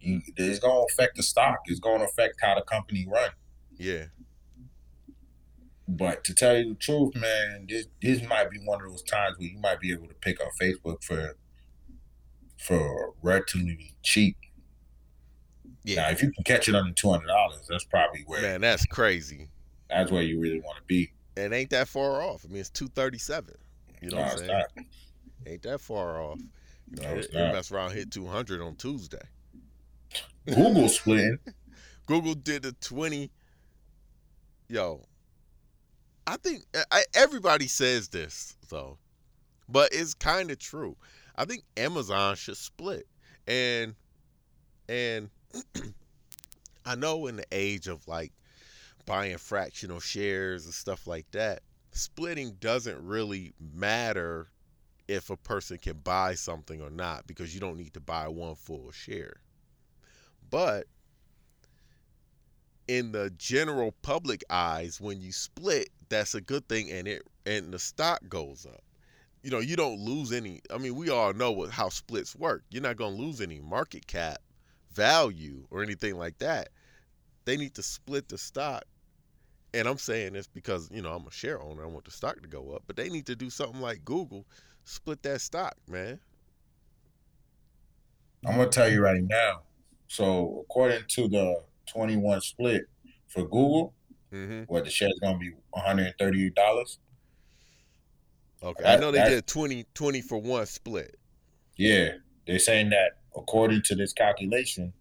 Mm. 0.07 0.23
you, 0.27 0.33
it's 0.37 0.59
going 0.59 0.87
to 0.87 0.93
affect 0.93 1.17
the 1.17 1.23
stock. 1.23 1.61
It's 1.67 1.81
going 1.81 2.01
to 2.01 2.05
affect 2.07 2.37
how 2.43 2.55
the 2.55 2.63
company 2.63 3.07
run. 3.11 3.31
Yeah. 3.77 4.07
But 5.89 6.25
to 6.25 6.35
tell 6.35 6.57
you 6.57 6.71
the 6.71 6.75
truth, 6.77 7.15
man, 7.17 7.67
this 7.69 7.87
this 8.01 8.23
might 8.27 8.51
be 8.51 8.59
one 8.65 8.81
of 8.83 8.89
those 8.91 9.03
times 9.03 9.37
where 9.39 9.49
you 9.49 9.59
might 9.59 9.81
be 9.81 9.93
able 9.93 10.07
to 10.09 10.15
pick 10.15 10.41
up 10.41 10.49
Facebook 10.61 11.03
for 11.03 11.37
for 12.59 13.13
relatively 13.23 13.95
cheap. 14.03 14.37
Yeah, 15.85 16.03
Now, 16.03 16.11
if 16.11 16.23
you 16.23 16.31
can 16.31 16.45
catch 16.45 16.69
it 16.69 16.75
under 16.77 16.93
two 16.93 17.11
hundred 17.11 17.27
dollars, 17.27 17.67
that's 17.69 17.85
probably 17.85 18.23
where 18.27 18.41
man, 18.41 18.61
that's 18.61 18.87
crazy. 18.87 19.49
that's 19.91 20.11
where 20.13 20.23
you 20.23 20.39
really 20.41 20.61
want 20.61 20.77
to 20.79 20.85
be. 20.85 21.13
And 21.37 21.53
ain't 21.53 21.71
that 21.71 21.89
far 21.89 22.23
off. 22.23 22.45
I 22.49 22.49
mean, 22.53 22.61
it's 22.61 22.71
two 22.71 22.89
thirty 22.89 23.19
seven. 23.19 23.57
You 24.01 24.11
know 24.11 24.19
No, 24.19 24.23
what 24.23 24.33
I'm 24.33 24.39
saying? 24.39 24.51
not. 24.77 24.85
Ain't 25.47 25.63
that 25.63 25.81
far 25.81 26.23
off. 26.23 26.39
You 26.91 27.03
know, 27.03 27.11
No, 27.11 27.19
it's 27.19 27.27
it, 27.27 27.35
it 27.35 27.53
mess 27.53 27.73
around 27.73 27.91
hit 27.93 28.11
two 28.13 28.27
hundred 28.27 28.61
on 28.63 28.77
Tuesday. 28.77 29.19
Google 30.47 30.89
splitting. 30.89 31.39
Google 32.07 32.35
did 32.35 32.65
a 32.65 32.73
20. 32.73 33.31
Yo, 34.69 35.03
I 36.27 36.37
think 36.37 36.65
I, 36.91 37.05
everybody 37.15 37.67
says 37.67 38.09
this, 38.09 38.57
though, 38.69 38.99
but 39.69 39.91
it's 39.93 40.15
kind 40.15 40.51
of 40.51 40.59
true. 40.59 40.97
I 41.37 41.45
think 41.45 41.65
Amazon 41.77 42.37
should 42.37 42.57
split. 42.57 43.07
And, 43.47 43.95
and 44.89 45.31
I 46.87 46.95
know 46.95 47.27
in 47.27 47.37
the 47.37 47.47
age 47.53 47.87
of 47.89 48.07
like 48.07 48.33
buying 49.07 49.39
fractional 49.39 50.01
shares 50.01 50.65
and 50.65 50.75
stuff 50.75 51.07
like 51.07 51.31
that, 51.33 51.63
splitting 51.93 52.57
doesn't 52.61 53.05
really 53.05 53.53
matter 53.75 54.49
if 55.09 55.31
a 55.31 55.37
person 55.37 55.79
can 55.79 55.99
buy 55.99 56.35
something 56.35 56.81
or 56.81 56.91
not 56.91 57.27
because 57.27 57.55
you 57.55 57.61
don't 57.61 57.77
need 57.77 57.95
to 57.95 58.01
buy 58.01 58.29
one 58.29 58.55
full 58.55 58.91
share. 58.93 59.37
But 60.53 60.87
in 62.87 63.11
the 63.11 63.31
general 63.39 63.93
public 64.03 64.45
eyes, 64.51 65.01
when 65.01 65.21
you 65.23 65.33
split, 65.33 65.89
that's 66.11 66.35
a 66.35 66.43
good 66.43 66.69
thing, 66.69 66.91
and 66.91 67.09
it 67.09 67.23
and 67.47 67.73
the 67.73 67.79
stock 67.79 68.21
goes 68.29 68.67
up. 68.67 68.83
You 69.43 69.51
know, 69.51 69.61
you 69.61 69.77
don't 69.77 69.99
lose 69.99 70.31
any. 70.31 70.61
I 70.71 70.77
mean, 70.77 70.95
we 70.95 71.09
all 71.09 71.33
know 71.33 71.51
what 71.53 71.71
how 71.71 71.89
splits 71.89 72.37
work. 72.37 72.65
You're 72.71 72.83
not 72.83 72.99
gonna 72.99 73.17
lose 73.17 73.41
any 73.41 73.61
market 73.61 74.07
cap 74.07 74.43
value 74.93 75.67
or 75.71 75.83
anything 75.83 76.19
like 76.19 76.37
that. 76.39 76.69
They 77.47 77.57
need 77.57 77.75
to 77.75 77.83
split 77.83 78.29
the 78.29 78.37
stock. 78.37 78.85
And 79.73 79.89
I'm 79.89 79.97
saying 79.97 80.35
this 80.35 80.47
because, 80.47 80.91
you 80.93 81.01
know, 81.01 81.15
I'm 81.15 81.27
a 81.27 81.31
share 81.31 81.63
owner. 81.63 81.83
I 81.83 81.87
want 81.87 82.05
the 82.05 82.11
stock 82.11 82.43
to 82.43 82.47
go 82.47 82.73
up. 82.73 82.83
But 82.87 82.97
they 82.97 83.09
need 83.09 83.25
to 83.25 83.35
do 83.35 83.49
something 83.49 83.81
like 83.81 84.05
Google, 84.05 84.45
split 84.85 85.23
that 85.23 85.41
stock, 85.41 85.77
man. 85.89 86.21
I'm 88.47 88.57
gonna 88.59 88.69
tell 88.69 88.91
you 88.91 89.03
right 89.03 89.23
now. 89.23 89.63
So 90.17 90.67
according 90.69 91.05
to 91.09 91.27
the 91.27 91.63
21 91.87 92.41
split 92.43 92.83
for 93.29 93.45
Google, 93.45 93.95
Mm-hmm. 94.31 94.63
what 94.63 94.85
the 94.87 94.91
share's 94.91 95.19
gonna 95.21 95.37
be 95.37 95.53
138 95.73 96.55
dollars. 96.55 96.99
Okay. 98.63 98.83
That- 98.83 98.97
I 98.99 99.01
know 99.01 99.11
they 99.11 99.23
did 99.29 99.47
20, 99.47 99.85
20 99.93 100.21
for 100.23 100.39
one 100.41 100.65
split. 100.65 101.19
Yeah, 101.77 102.13
they're 102.47 102.59
saying 102.59 102.89
that 102.91 103.19
according 103.37 103.83
to 103.83 103.95
this 103.95 104.15
calculation. 104.15 104.95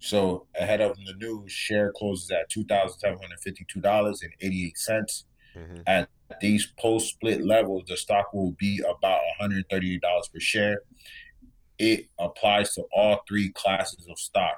So 0.00 0.46
ahead 0.58 0.80
of 0.80 0.96
the 0.96 1.14
news, 1.18 1.52
share 1.52 1.92
closes 1.92 2.30
at 2.32 2.48
two 2.48 2.64
thousand 2.64 2.98
seven 2.98 3.18
hundred 3.20 3.38
fifty-two 3.40 3.80
dollars 3.80 4.22
and 4.22 4.32
eighty-eight 4.40 4.76
cents. 4.78 5.24
Mm-hmm. 5.56 5.80
At 5.86 6.08
these 6.40 6.66
post-split 6.80 7.44
levels, 7.44 7.84
the 7.86 7.96
stock 7.96 8.32
will 8.34 8.52
be 8.58 8.80
about 8.80 9.20
one 9.20 9.34
hundred 9.38 9.64
thirty-eight 9.70 10.00
dollars 10.00 10.28
per 10.32 10.40
share. 10.40 10.82
It 11.78 12.06
applies 12.18 12.74
to 12.74 12.84
all 12.92 13.20
three 13.28 13.50
classes 13.50 14.06
of 14.10 14.18
stock. 14.18 14.56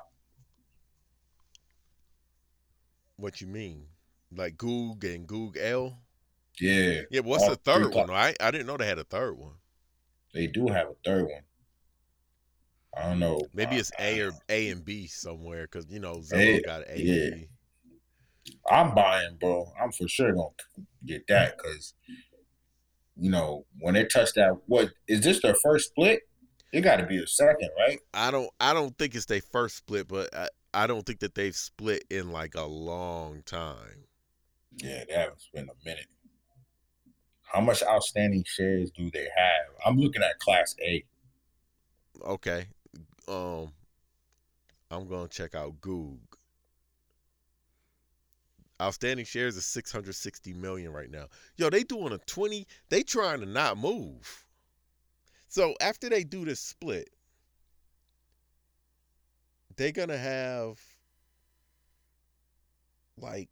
What 3.17 3.41
you 3.41 3.47
mean? 3.47 3.87
Like 4.35 4.57
Goog 4.57 5.05
and 5.05 5.27
Goog 5.27 5.57
L? 5.59 5.99
Yeah, 6.61 7.03
Yeah, 7.11 7.21
what's 7.21 7.47
the 7.47 7.57
third 7.57 7.95
one? 7.95 8.11
I 8.11 8.35
I 8.41 8.50
didn't 8.50 8.67
know 8.67 8.77
they 8.77 8.87
had 8.87 8.99
a 8.99 9.05
third 9.05 9.35
one. 9.37 9.55
they 10.35 10.47
do 10.47 10.69
have 10.69 10.89
a 10.89 10.95
third 11.05 11.25
one. 11.25 11.43
I 12.97 13.03
don't 13.09 13.19
know. 13.21 13.41
Maybe 13.55 13.77
it's 13.77 13.93
A 13.99 14.21
or 14.21 14.33
A 14.49 14.69
and 14.71 14.85
B 14.85 15.07
somewhere 15.07 15.63
because 15.63 15.87
you 15.91 16.00
know 16.00 16.17
Zillow 16.17 16.54
Yeah, 16.54 16.67
got 16.67 16.89
A 16.89 16.99
yeah. 17.00 17.23
and 17.25 17.35
B. 17.35 17.49
I'm 18.71 18.95
buying, 18.95 19.37
bro. 19.41 19.73
I'm 19.80 19.93
for 19.93 20.09
sure 20.09 20.33
gonna 20.33 20.49
get 21.06 21.26
that 21.28 21.56
because 21.56 21.95
you 23.17 23.30
know 23.30 23.65
when 23.80 23.95
they 23.95 24.04
touch 24.06 24.33
that. 24.35 24.56
What 24.67 24.91
is 25.09 25.21
this? 25.23 25.41
Their 25.41 25.54
first 25.63 25.91
split? 25.91 26.23
It 26.73 26.83
got 26.83 26.97
to 26.97 27.06
be 27.06 27.19
a 27.19 27.26
second, 27.26 27.71
right? 27.78 27.99
I 28.15 28.30
don't 28.30 28.50
I 28.61 28.73
don't 28.73 28.97
think 28.97 29.15
it's 29.15 29.26
their 29.26 29.41
first 29.41 29.76
split, 29.76 30.06
but 30.06 30.35
I, 30.35 30.49
I 30.73 30.87
don't 30.87 31.04
think 31.04 31.21
that 31.21 31.35
they've 31.35 31.56
split 31.56 32.04
in 32.11 32.30
like 32.30 32.54
a 32.54 32.65
long 32.65 33.43
time. 33.45 34.04
Yeah, 34.76 35.04
they 35.09 35.15
haven't 35.15 35.43
been 35.52 35.69
a 35.69 35.85
minute. 35.85 36.06
How 37.43 37.61
much 37.61 37.83
outstanding 37.83 38.45
shares 38.47 38.93
do 38.93 39.11
they 39.11 39.25
have? 39.25 39.75
I'm 39.85 39.99
looking 39.99 40.23
at 40.23 40.39
Class 40.39 40.76
A. 40.80 41.04
Okay. 42.25 42.67
Um 43.26 43.73
I'm 44.93 45.09
gonna 45.09 45.28
check 45.28 45.56
out 45.56 45.80
Goog. 45.80 46.21
Outstanding 48.80 49.26
shares 49.26 49.56
is 49.56 49.67
660 49.67 50.54
million 50.54 50.93
right 50.93 51.11
now. 51.11 51.26
Yo, 51.56 51.69
they 51.69 51.83
doing 51.83 52.13
a 52.13 52.19
20, 52.19 52.67
they 52.89 53.02
trying 53.02 53.41
to 53.41 53.47
not 53.47 53.76
move. 53.76 54.47
So 55.50 55.75
after 55.80 56.08
they 56.08 56.23
do 56.23 56.45
this 56.45 56.60
split, 56.60 57.10
they're 59.76 59.91
gonna 59.91 60.17
have 60.17 60.78
like 63.19 63.49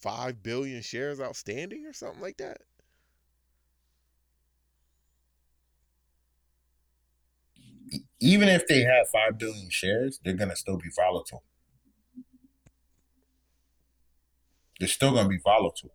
five 0.00 0.42
billion 0.42 0.80
shares 0.80 1.20
outstanding 1.20 1.84
or 1.84 1.92
something 1.92 2.22
like 2.22 2.38
that. 2.38 2.62
Even 8.20 8.48
if 8.48 8.66
they 8.66 8.80
have 8.84 9.06
five 9.12 9.38
billion 9.38 9.68
shares, 9.68 10.18
they're 10.24 10.32
gonna 10.32 10.56
still 10.56 10.78
be 10.78 10.88
volatile. 10.96 11.44
They're 14.80 14.88
still 14.88 15.12
gonna 15.12 15.28
be 15.28 15.40
volatile. 15.44 15.92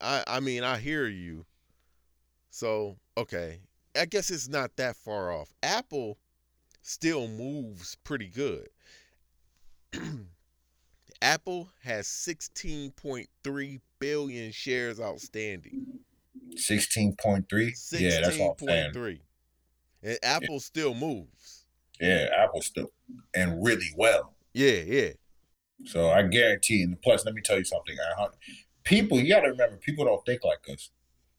I 0.00 0.24
I 0.26 0.40
mean 0.40 0.64
I 0.64 0.78
hear 0.78 1.06
you. 1.06 1.46
So 2.50 2.96
okay, 3.16 3.60
I 3.98 4.06
guess 4.06 4.30
it's 4.30 4.48
not 4.48 4.76
that 4.76 4.96
far 4.96 5.32
off. 5.32 5.52
Apple 5.62 6.18
still 6.82 7.28
moves 7.28 7.96
pretty 8.04 8.28
good. 8.28 8.68
Apple 11.22 11.68
has 11.82 12.06
16.3 12.06 13.80
billion 13.98 14.52
shares 14.52 15.00
outstanding. 15.00 15.86
Sixteen 16.56 17.14
point 17.16 17.48
three. 17.48 17.74
Yeah, 17.92 18.20
that's 18.22 18.38
all 18.40 18.56
I'm 18.60 18.68
saying. 18.68 18.92
16.3. 18.92 19.20
And 20.02 20.18
Apple 20.22 20.60
still 20.60 20.94
moves. 20.94 21.66
Yeah, 22.00 22.28
Apple 22.36 22.62
still 22.62 22.92
and 23.34 23.64
really 23.64 23.90
well. 23.96 24.34
Yeah, 24.52 24.80
yeah. 24.86 25.10
So 25.84 26.10
I 26.10 26.22
guarantee. 26.22 26.82
And 26.82 27.00
plus, 27.00 27.24
let 27.24 27.34
me 27.34 27.42
tell 27.42 27.58
you 27.58 27.64
something. 27.64 27.96
People, 28.86 29.20
you 29.20 29.28
got 29.28 29.40
to 29.40 29.48
remember, 29.50 29.76
people 29.76 30.04
don't 30.06 30.24
think 30.24 30.42
like 30.44 30.58
us. 30.72 30.90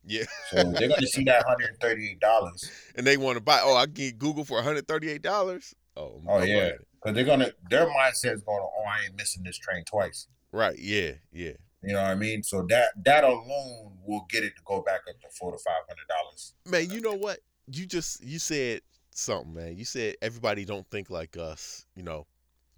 Yeah. 0.05 0.23
So 0.51 0.57
they're 0.63 0.87
going 0.87 1.01
to 1.01 1.07
see 1.07 1.23
that 1.25 1.43
hundred 1.45 1.69
and 1.71 1.79
thirty-eight 1.79 2.19
dollars, 2.19 2.69
And 2.95 3.05
they 3.05 3.17
want 3.17 3.37
to 3.37 3.43
buy. 3.43 3.59
Oh, 3.63 3.75
I 3.75 3.85
can 3.85 3.93
get 3.93 4.19
Google 4.19 4.45
for 4.45 4.61
$138. 4.61 5.73
Oh, 5.97 6.21
Oh, 6.27 6.43
yeah. 6.43 6.71
because 7.01 7.15
they're 7.15 7.25
gonna. 7.25 7.51
Their 7.69 7.87
mindset 7.87 8.35
is 8.35 8.41
going. 8.43 8.59
Oh, 8.61 8.83
I 8.87 9.05
ain't 9.05 9.17
missing 9.17 9.43
this 9.43 9.57
train 9.57 9.83
twice. 9.85 10.27
Right. 10.51 10.77
Yeah, 10.79 11.11
yeah. 11.33 11.53
You 11.83 11.93
know 11.93 12.01
what 12.01 12.11
I 12.11 12.15
mean? 12.15 12.43
So 12.43 12.65
that 12.69 12.89
that 13.05 13.23
alone 13.23 13.93
will 14.05 14.25
get 14.29 14.43
it 14.43 14.55
to 14.55 14.61
go 14.65 14.81
back 14.81 15.01
up 15.09 15.19
to 15.21 15.27
four 15.37 15.51
to 15.51 15.57
five 15.57 15.83
hundred 15.87 16.07
dollars. 16.07 16.53
Man, 16.65 16.89
you 16.89 17.01
know 17.01 17.15
what? 17.15 17.39
You 17.71 17.85
just 17.85 18.23
you 18.23 18.39
said 18.39 18.81
something, 19.11 19.53
man. 19.53 19.75
You 19.77 19.85
said 19.85 20.15
everybody 20.21 20.63
don't 20.65 20.87
think 20.89 21.09
like 21.09 21.35
us, 21.37 21.85
you 21.95 22.03
know. 22.03 22.25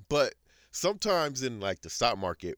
But 0.10 0.34
sometimes 0.72 1.44
in 1.44 1.60
like 1.60 1.82
the 1.82 1.90
stock 1.90 2.18
market, 2.18 2.58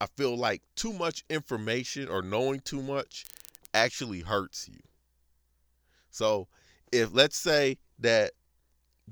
I 0.00 0.06
feel 0.06 0.36
like 0.36 0.62
too 0.74 0.92
much 0.92 1.24
information 1.30 2.08
or 2.08 2.22
knowing 2.22 2.60
too 2.60 2.82
much 2.82 3.24
actually 3.72 4.20
hurts 4.20 4.68
you. 4.68 4.80
So, 6.10 6.48
if 6.92 7.12
let's 7.12 7.36
say 7.36 7.78
that 7.98 8.32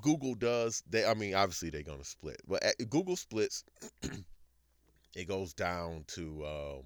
Google 0.00 0.34
does, 0.34 0.82
they 0.88 1.06
I 1.06 1.14
mean 1.14 1.34
obviously 1.34 1.70
they're 1.70 1.82
going 1.82 1.98
to 1.98 2.04
split. 2.04 2.40
But 2.46 2.62
Google 2.90 3.16
splits 3.16 3.64
it 5.14 5.28
goes 5.28 5.54
down 5.54 6.04
to 6.08 6.44
um 6.44 6.84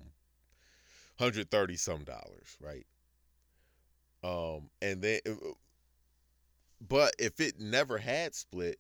130 1.19 1.77
some 1.77 2.05
dollars, 2.05 2.57
right? 2.61 2.87
Um, 4.23 4.71
and 4.83 5.01
then, 5.03 5.21
but 6.87 7.15
if 7.19 7.41
it 7.41 7.59
never 7.59 7.99
had 7.99 8.35
split, 8.35 8.79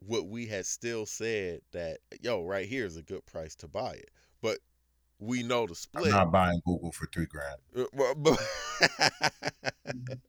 what 0.00 0.26
we 0.26 0.46
had 0.46 0.66
still 0.66 1.06
said 1.06 1.60
that 1.72 1.98
yo, 2.20 2.44
right 2.44 2.66
here 2.68 2.84
is 2.84 2.96
a 2.96 3.02
good 3.02 3.24
price 3.26 3.54
to 3.56 3.68
buy 3.68 3.92
it. 3.92 4.10
But 4.42 4.58
we 5.18 5.42
know 5.42 5.66
the 5.66 5.74
split. 5.74 6.06
I'm 6.06 6.10
not 6.12 6.32
buying 6.32 6.60
Google 6.66 6.92
for 6.92 7.06
three 7.12 7.26
grand. 7.26 7.56
Uh, 7.76 8.14
but- 8.16 8.40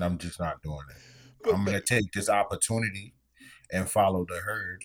I'm 0.00 0.18
just 0.18 0.40
not 0.40 0.62
doing 0.62 0.78
it. 0.90 1.52
I'm 1.52 1.64
gonna 1.64 1.80
take 1.80 2.12
this 2.12 2.28
opportunity 2.28 3.14
and 3.72 3.88
follow 3.90 4.24
the 4.28 4.36
herd 4.38 4.84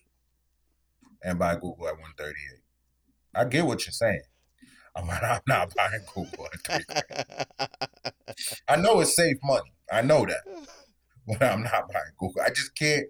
and 1.23 1.39
buy 1.39 1.55
Google 1.55 1.87
at 1.87 1.93
138. 1.99 2.35
I 3.35 3.45
get 3.45 3.65
what 3.65 3.85
you're 3.85 3.91
saying. 3.93 4.21
I'm, 4.95 5.09
I'm 5.09 5.41
not 5.47 5.73
buying 5.75 6.01
Google 6.13 6.47
at 6.53 6.59
three 6.65 6.85
grand. 6.87 7.69
I 8.67 8.75
know 8.75 8.99
it's 8.99 9.15
safe 9.15 9.37
money. 9.43 9.71
I 9.91 10.01
know 10.01 10.25
that, 10.25 10.41
but 11.27 11.41
I'm 11.41 11.63
not 11.63 11.91
buying 11.91 12.13
Google. 12.19 12.41
I 12.43 12.49
just 12.49 12.75
can't. 12.75 13.05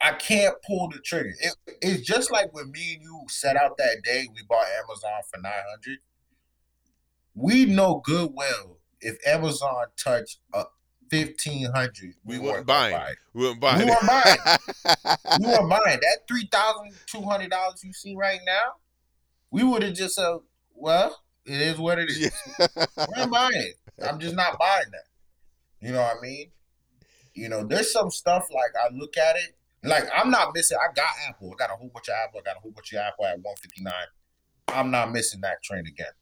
I 0.00 0.12
can't 0.12 0.54
pull 0.66 0.88
the 0.88 0.98
trigger. 1.00 1.34
It, 1.40 1.54
it's 1.82 2.06
just 2.06 2.30
like 2.30 2.52
when 2.54 2.70
me 2.70 2.94
and 2.94 3.02
you 3.02 3.24
set 3.28 3.56
out 3.56 3.76
that 3.78 4.02
day. 4.04 4.28
We 4.32 4.42
bought 4.48 4.66
Amazon 4.84 5.10
for 5.32 5.40
nine 5.40 5.52
hundred. 5.68 5.98
We 7.34 7.66
know 7.66 8.00
good 8.04 8.30
well 8.34 8.78
if 9.00 9.16
Amazon 9.26 9.86
touched 9.96 10.38
a 10.52 10.64
fifteen 11.10 11.70
hundred, 11.72 12.14
We 12.24 12.38
we, 12.38 12.46
weren't 12.46 12.66
buying. 12.66 12.94
buying. 12.94 13.04
Buy 13.04 13.10
it. 13.10 13.18
we 13.34 13.42
weren't 13.44 13.60
buying 13.60 13.78
We 13.78 13.84
weren't 13.86 14.02
it. 14.04 15.18
We 15.40 15.46
weren't 15.46 15.70
buying 15.84 16.00
that 16.00 16.18
three 16.28 16.48
thousand 16.50 16.92
two 17.06 17.22
hundred 17.22 17.50
dollars 17.50 17.82
you 17.84 17.92
see 17.92 18.14
right 18.14 18.40
now. 18.46 18.74
We 19.50 19.64
would 19.64 19.82
have 19.82 19.94
just 19.94 20.14
said, 20.16 20.36
"Well, 20.74 21.16
it 21.44 21.60
is 21.60 21.78
what 21.78 21.98
it 21.98 22.10
is." 22.10 22.30
Yeah. 22.58 22.66
We're 23.16 23.26
buying 23.26 23.52
it. 23.54 23.74
I'm 24.04 24.18
just 24.20 24.36
not 24.36 24.58
buying 24.58 24.90
that. 24.92 25.04
You 25.86 25.92
know 25.92 26.02
what 26.02 26.18
I 26.18 26.20
mean? 26.20 26.50
You 27.34 27.48
know, 27.48 27.64
there's 27.64 27.92
some 27.92 28.10
stuff 28.10 28.48
like 28.52 28.72
I 28.80 28.92
look 28.94 29.16
at 29.16 29.36
it, 29.36 29.56
like 29.84 30.04
I'm 30.14 30.30
not 30.30 30.54
missing. 30.54 30.78
I 30.80 30.92
got 30.94 31.10
Apple. 31.28 31.52
I 31.52 31.56
got 31.58 31.70
a 31.72 31.76
whole 31.76 31.90
bunch 31.92 32.08
of 32.08 32.14
Apple. 32.24 32.40
I 32.40 32.42
got 32.48 32.56
a 32.56 32.60
whole 32.60 32.72
bunch 32.72 32.92
of 32.92 32.98
Apple 32.98 33.26
at 33.26 33.36
159. 33.36 33.92
I'm 34.68 34.90
not 34.90 35.12
missing 35.12 35.40
that 35.42 35.62
train 35.62 35.86
again. 35.86 36.12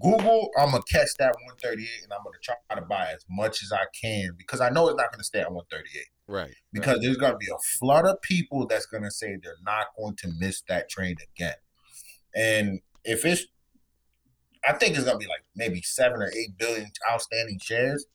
Google, 0.00 0.50
I'm 0.58 0.70
gonna 0.70 0.82
catch 0.90 1.10
that 1.18 1.34
138 1.46 1.88
and 2.04 2.12
I'm 2.12 2.20
gonna 2.24 2.36
try 2.42 2.54
to 2.74 2.82
buy 2.82 3.12
as 3.14 3.24
much 3.28 3.62
as 3.62 3.72
I 3.72 3.84
can 4.00 4.30
because 4.38 4.60
I 4.60 4.70
know 4.70 4.88
it's 4.88 4.96
not 4.96 5.12
gonna 5.12 5.24
stay 5.24 5.40
at 5.40 5.52
138 5.52 6.06
right. 6.26 6.54
because 6.72 7.00
there's 7.00 7.16
gonna 7.16 7.36
be 7.36 7.48
a 7.52 7.58
flood 7.78 8.06
of 8.06 8.20
people 8.22 8.66
that's 8.66 8.86
gonna 8.86 9.10
say 9.10 9.36
they're 9.42 9.56
not 9.64 9.88
going 9.98 10.16
to 10.16 10.28
miss 10.38 10.62
that 10.68 10.88
train 10.88 11.16
again. 11.34 11.56
And 12.34 12.80
if 13.04 13.24
it's, 13.24 13.46
I 14.66 14.72
think 14.72 14.96
it's 14.96 15.04
gonna 15.04 15.18
be 15.18 15.26
like 15.26 15.44
maybe 15.54 15.82
seven 15.82 16.22
or 16.22 16.30
eight 16.34 16.56
billion 16.56 16.90
outstanding 17.10 17.58
shares. 17.60 18.06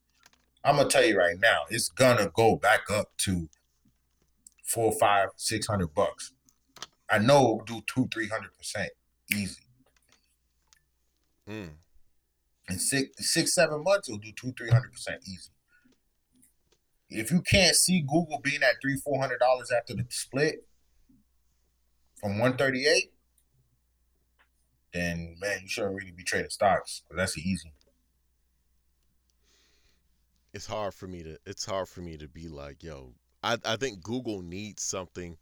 I'm 0.63 0.78
gonna 0.78 0.89
tell 0.89 1.06
you 1.06 1.17
right 1.17 1.38
now, 1.39 1.63
it's 1.69 1.89
gonna 1.89 2.32
go 2.34 2.56
back 2.56 2.89
up 2.89 3.12
to 3.19 3.48
four, 4.65 4.91
five, 4.99 5.30
six 5.38 5.67
hundred 5.67 5.93
bucks. 5.93 6.34
I 7.10 7.19
know 7.19 7.62
do 7.65 7.82
two, 7.88 8.08
three 8.13 8.28
hundred 8.28 8.58
percent 8.58 8.89
easy. 9.32 9.62
Mm. 11.47 11.69
In 12.67 12.80
six, 12.80 13.10
six, 13.32 13.54
seven 13.54 13.84
months, 13.84 14.10
it'll 14.10 14.19
do 14.19 14.32
two, 14.36 14.51
three 14.58 14.71
hundred 14.71 14.91
percent 14.91 15.21
easy. 15.28 15.51
If 17.10 17.32
you 17.32 17.41
can't 17.41 17.75
see 17.75 18.01
Google 18.01 18.39
being 18.43 18.63
at 18.63 18.82
three, 18.82 18.97
four 18.97 19.19
hundred 19.19 19.39
dollars 19.39 19.71
after 19.71 19.93
the 19.93 20.06
split 20.10 20.67
from 22.15 22.39
one 22.39 22.58
thirty 22.58 22.88
eight, 22.88 23.13
then 24.91 25.36
man, 25.39 25.60
you 25.62 25.69
shouldn't 25.69 25.95
really 25.95 26.12
be 26.12 26.23
trading 26.23 26.49
stocks. 26.49 27.04
'cause 27.08 27.17
that's 27.17 27.38
easy. 27.38 27.71
It's 30.54 30.65
hard 30.65 30.93
for 30.93 31.06
me 31.08 31.21
to. 31.21 31.38
It's 31.45 31.65
hard 31.65 31.88
for 31.88 32.01
me 32.01 32.17
to 32.17 32.28
be 32.28 32.47
like, 32.47 32.82
yo. 32.82 33.13
I 33.45 33.58
I 33.63 33.75
think 33.77 34.01
Google 34.01 34.41
needs 34.41 34.84
something. 34.84 35.38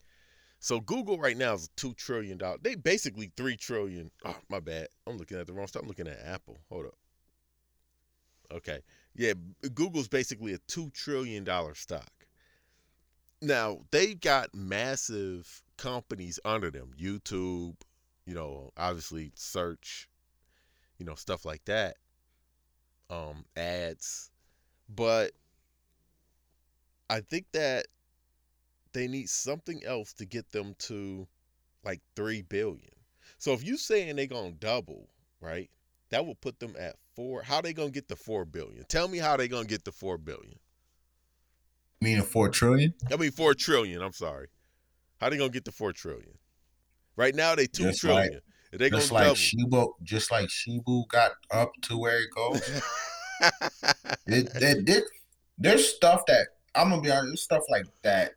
So 0.59 0.79
Google 0.79 1.17
right 1.17 1.35
now 1.35 1.55
is 1.55 1.69
two 1.75 1.93
trillion 1.93 2.37
dollars. 2.37 2.59
They 2.61 2.75
basically 2.75 3.31
three 3.35 3.57
trillion. 3.57 4.11
Oh, 4.23 4.37
my 4.49 4.59
bad. 4.59 4.87
I'm 5.07 5.17
looking 5.17 5.37
at 5.37 5.47
the 5.47 5.53
wrong 5.53 5.67
stuff. 5.67 5.81
I'm 5.81 5.87
looking 5.87 6.07
at 6.07 6.19
Apple. 6.25 6.59
Hold 6.69 6.85
up. 6.85 6.97
Okay. 8.51 8.79
Yeah, 9.15 9.33
Google's 9.73 10.07
basically 10.07 10.53
a 10.53 10.57
two 10.59 10.89
trillion 10.91 11.43
dollar 11.43 11.75
stock. 11.75 12.11
Now 13.41 13.79
they've 13.91 14.19
got 14.19 14.53
massive 14.53 15.63
companies 15.77 16.39
under 16.45 16.71
them. 16.71 16.91
YouTube, 16.99 17.75
you 18.25 18.33
know, 18.33 18.71
obviously 18.77 19.31
search, 19.35 20.07
you 20.97 21.05
know, 21.05 21.15
stuff 21.15 21.45
like 21.45 21.65
that. 21.65 21.97
Um, 23.09 23.45
ads. 23.57 24.31
But 24.87 25.31
I 27.09 27.21
think 27.21 27.45
that 27.53 27.87
they 28.93 29.07
need 29.07 29.29
something 29.29 29.81
else 29.83 30.13
to 30.13 30.25
get 30.25 30.51
them 30.51 30.75
to 30.79 31.27
like 31.83 32.01
three 32.15 32.41
billion. 32.41 32.89
So 33.37 33.53
if 33.53 33.63
you 33.63 33.77
saying 33.77 34.15
they 34.15 34.27
gonna 34.27 34.51
double, 34.51 35.09
right? 35.41 35.69
That 36.09 36.25
will 36.25 36.35
put 36.35 36.59
them 36.59 36.75
at 36.79 36.95
four. 37.15 37.41
How 37.41 37.61
they 37.61 37.73
gonna 37.73 37.89
get 37.89 38.07
the 38.07 38.15
four 38.15 38.45
billion? 38.45 38.83
Tell 38.87 39.07
me 39.07 39.17
how 39.17 39.35
they 39.35 39.47
gonna 39.47 39.65
get 39.65 39.83
the 39.83 39.91
four 39.91 40.17
billion. 40.17 40.59
Meaning 42.01 42.23
four 42.23 42.49
trillion? 42.49 42.93
I 43.11 43.15
mean 43.17 43.31
four 43.31 43.53
trillion. 43.53 44.01
I'm 44.01 44.13
sorry. 44.13 44.47
How 45.19 45.29
they 45.29 45.37
gonna 45.37 45.49
get 45.49 45.65
the 45.65 45.71
four 45.71 45.91
trillion? 45.93 46.37
Right 47.15 47.33
now 47.33 47.55
they 47.55 47.67
two 47.67 47.83
Just 47.85 48.01
trillion. 48.01 48.41
If 48.71 48.79
they 48.79 48.89
Just 48.89 49.11
like 49.11 49.23
double. 49.25 49.35
Shiba, 49.35 49.85
just 50.01 50.31
like 50.31 50.49
Shiba 50.49 51.03
got 51.07 51.31
up 51.51 51.71
to 51.83 51.97
where 51.97 52.19
it 52.21 52.29
goes. 52.35 52.61
It, 54.27 54.49
it, 54.55 54.89
it- 54.89 55.03
there's 55.59 55.87
stuff 55.87 56.25
that 56.27 56.47
I'm 56.75 56.89
gonna 56.89 57.01
be 57.01 57.11
honest. 57.11 57.43
Stuff 57.43 57.63
like 57.69 57.85
that. 58.03 58.33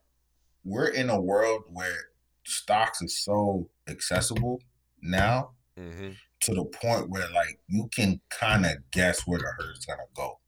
We're 0.64 0.88
in 0.88 1.10
a 1.10 1.20
world 1.20 1.64
where 1.68 2.08
stocks 2.44 3.02
is 3.02 3.18
so 3.18 3.68
accessible 3.88 4.60
now 5.00 5.50
mm-hmm. 5.78 6.10
to 6.40 6.54
the 6.54 6.64
point 6.64 7.08
where 7.08 7.28
like 7.32 7.58
you 7.68 7.88
can 7.94 8.20
kind 8.30 8.66
of 8.66 8.72
guess 8.90 9.26
where 9.26 9.38
the 9.38 9.52
herd's 9.58 9.86
gonna 9.86 10.02
go, 10.14 10.38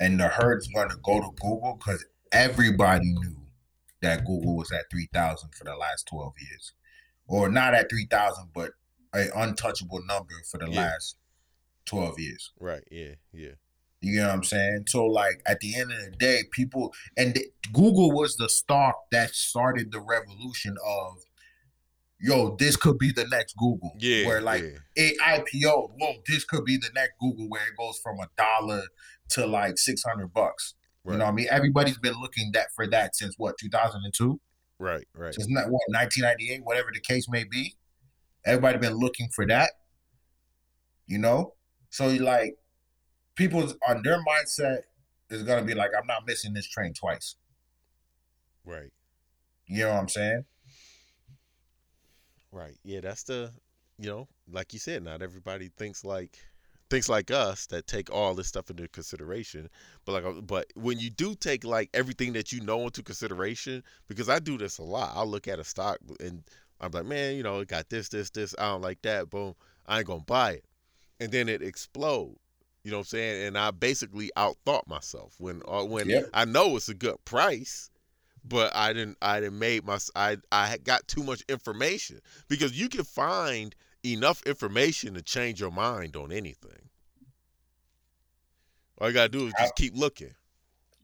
and 0.00 0.20
the 0.20 0.28
herd's 0.28 0.68
gonna 0.68 0.96
go 1.02 1.20
to 1.20 1.30
Google 1.40 1.78
because 1.78 2.04
everybody 2.32 3.06
knew 3.06 3.36
that 4.02 4.24
Google 4.24 4.56
was 4.56 4.70
at 4.72 4.90
three 4.90 5.08
thousand 5.12 5.54
for 5.54 5.64
the 5.64 5.74
last 5.76 6.06
twelve 6.06 6.34
years, 6.48 6.72
or 7.26 7.48
not 7.48 7.74
at 7.74 7.88
three 7.90 8.06
thousand, 8.06 8.50
but 8.54 8.72
an 9.12 9.30
untouchable 9.34 10.02
number 10.04 10.34
for 10.50 10.58
the 10.58 10.70
Yeah. 10.70 10.82
last 10.82 11.16
twelve 11.84 12.18
years. 12.18 12.52
Right. 12.60 12.84
Yeah. 12.90 13.14
Yeah. 13.32 13.52
You 14.00 14.20
know 14.20 14.28
what 14.28 14.34
I'm 14.34 14.44
saying? 14.44 14.84
So 14.88 15.06
like 15.06 15.42
at 15.46 15.60
the 15.60 15.74
end 15.74 15.90
of 15.90 15.98
the 15.98 16.16
day, 16.18 16.42
people 16.52 16.92
and 17.16 17.34
th- 17.34 17.48
Google 17.72 18.12
was 18.12 18.36
the 18.36 18.48
stock 18.48 18.94
that 19.10 19.34
started 19.34 19.90
the 19.90 20.00
revolution 20.00 20.76
of 20.86 21.24
yo, 22.20 22.56
this 22.56 22.76
could 22.76 22.98
be 22.98 23.12
the 23.12 23.26
next 23.26 23.56
Google. 23.56 23.94
Yeah. 23.98 24.26
Where 24.26 24.40
like 24.40 24.62
yeah. 24.62 24.78
it 24.94 25.18
IPO, 25.20 25.90
whoa, 25.98 26.14
this 26.26 26.44
could 26.44 26.64
be 26.64 26.76
the 26.76 26.90
next 26.94 27.14
Google 27.20 27.48
where 27.48 27.66
it 27.66 27.76
goes 27.78 27.98
from 28.02 28.18
a 28.20 28.28
dollar 28.36 28.82
to 29.30 29.46
like 29.46 29.78
six 29.78 30.02
hundred 30.04 30.32
bucks. 30.32 30.74
Right. 31.04 31.14
You 31.14 31.18
know 31.18 31.24
what 31.26 31.32
I 31.32 31.34
mean? 31.34 31.46
Everybody's 31.50 31.98
been 31.98 32.20
looking 32.20 32.50
that 32.52 32.68
for 32.74 32.86
that 32.88 33.16
since 33.16 33.34
what, 33.38 33.56
two 33.58 33.68
thousand 33.68 34.02
and 34.04 34.14
two? 34.14 34.40
Right. 34.78 35.06
Right. 35.14 35.34
Since 35.34 35.48
not 35.48 35.70
what, 35.70 35.82
nineteen 35.88 36.24
ninety 36.24 36.52
eight, 36.52 36.64
whatever 36.64 36.88
the 36.92 37.00
case 37.00 37.28
may 37.28 37.44
be. 37.44 37.76
Everybody 38.44 38.78
been 38.78 38.96
looking 38.96 39.28
for 39.34 39.46
that. 39.46 39.70
You 41.06 41.18
know? 41.18 41.54
So 41.90 42.08
like 42.08 42.56
people's 43.36 43.76
on 43.88 44.02
their 44.02 44.22
mindset 44.24 44.80
is 45.30 45.42
gonna 45.42 45.64
be 45.64 45.74
like, 45.74 45.90
I'm 45.96 46.06
not 46.06 46.26
missing 46.26 46.52
this 46.52 46.68
train 46.68 46.92
twice. 46.92 47.36
Right. 48.64 48.92
You 49.66 49.84
know 49.84 49.90
what 49.90 50.00
I'm 50.00 50.08
saying? 50.08 50.44
Right. 52.50 52.76
Yeah, 52.84 53.00
that's 53.00 53.22
the 53.24 53.52
you 53.98 54.08
know, 54.08 54.28
like 54.50 54.72
you 54.72 54.78
said, 54.78 55.02
not 55.02 55.22
everybody 55.22 55.70
thinks 55.76 56.04
like 56.04 56.38
thinks 56.88 57.08
like 57.08 57.30
us 57.30 57.66
that 57.66 57.86
take 57.86 58.12
all 58.12 58.34
this 58.34 58.46
stuff 58.46 58.70
into 58.70 58.88
consideration. 58.88 59.68
But 60.04 60.12
like 60.12 60.24
uh, 60.24 60.40
but 60.40 60.66
when 60.74 60.98
you 60.98 61.10
do 61.10 61.34
take 61.34 61.64
like 61.64 61.90
everything 61.94 62.32
that 62.34 62.52
you 62.52 62.60
know 62.60 62.82
into 62.82 63.02
consideration, 63.02 63.82
because 64.08 64.28
I 64.28 64.38
do 64.38 64.58
this 64.58 64.78
a 64.78 64.82
lot. 64.82 65.12
I'll 65.14 65.26
look 65.26 65.48
at 65.48 65.58
a 65.58 65.64
stock 65.64 65.98
and 66.20 66.42
I'm 66.80 66.90
like, 66.92 67.06
man, 67.06 67.36
you 67.36 67.42
know, 67.42 67.60
it 67.60 67.68
got 67.68 67.88
this, 67.88 68.08
this, 68.08 68.30
this, 68.30 68.54
I 68.58 68.68
don't 68.68 68.82
like 68.82 69.00
that, 69.02 69.30
boom, 69.30 69.54
I 69.86 69.98
ain't 69.98 70.06
gonna 70.06 70.20
buy 70.20 70.52
it. 70.52 70.64
And 71.20 71.32
then 71.32 71.48
it 71.48 71.62
explode. 71.62 72.36
You 72.86 72.92
know 72.92 72.98
what 72.98 73.06
I'm 73.12 73.18
saying? 73.18 73.46
And 73.48 73.58
I 73.58 73.72
basically 73.72 74.30
outthought 74.36 74.86
myself 74.86 75.34
when 75.38 75.60
uh, 75.66 75.82
when 75.82 76.08
Yep. 76.08 76.30
I 76.32 76.44
know 76.44 76.76
it's 76.76 76.88
a 76.88 76.94
good 76.94 77.16
price, 77.24 77.90
but 78.44 78.72
I 78.76 78.92
didn't 78.92 79.18
I 79.20 79.40
didn't 79.40 79.58
made 79.58 79.84
my 79.84 79.98
I 80.14 80.36
I 80.52 80.78
got 80.84 81.08
too 81.08 81.24
much 81.24 81.42
information 81.48 82.20
because 82.46 82.78
you 82.78 82.88
can 82.88 83.02
find 83.02 83.74
enough 84.04 84.40
information 84.44 85.14
to 85.14 85.22
change 85.22 85.60
your 85.60 85.72
mind 85.72 86.14
on 86.14 86.30
anything. 86.30 86.90
All 89.00 89.08
you 89.08 89.14
gotta 89.14 89.30
do 89.30 89.48
is 89.48 89.54
just 89.58 89.74
keep 89.74 89.96
looking. 89.96 90.34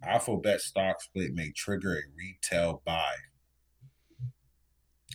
Alphabet 0.04 0.60
stock 0.60 1.02
split 1.02 1.34
may 1.34 1.50
trigger 1.50 1.94
a 1.96 2.02
retail 2.16 2.80
buy. 2.86 3.14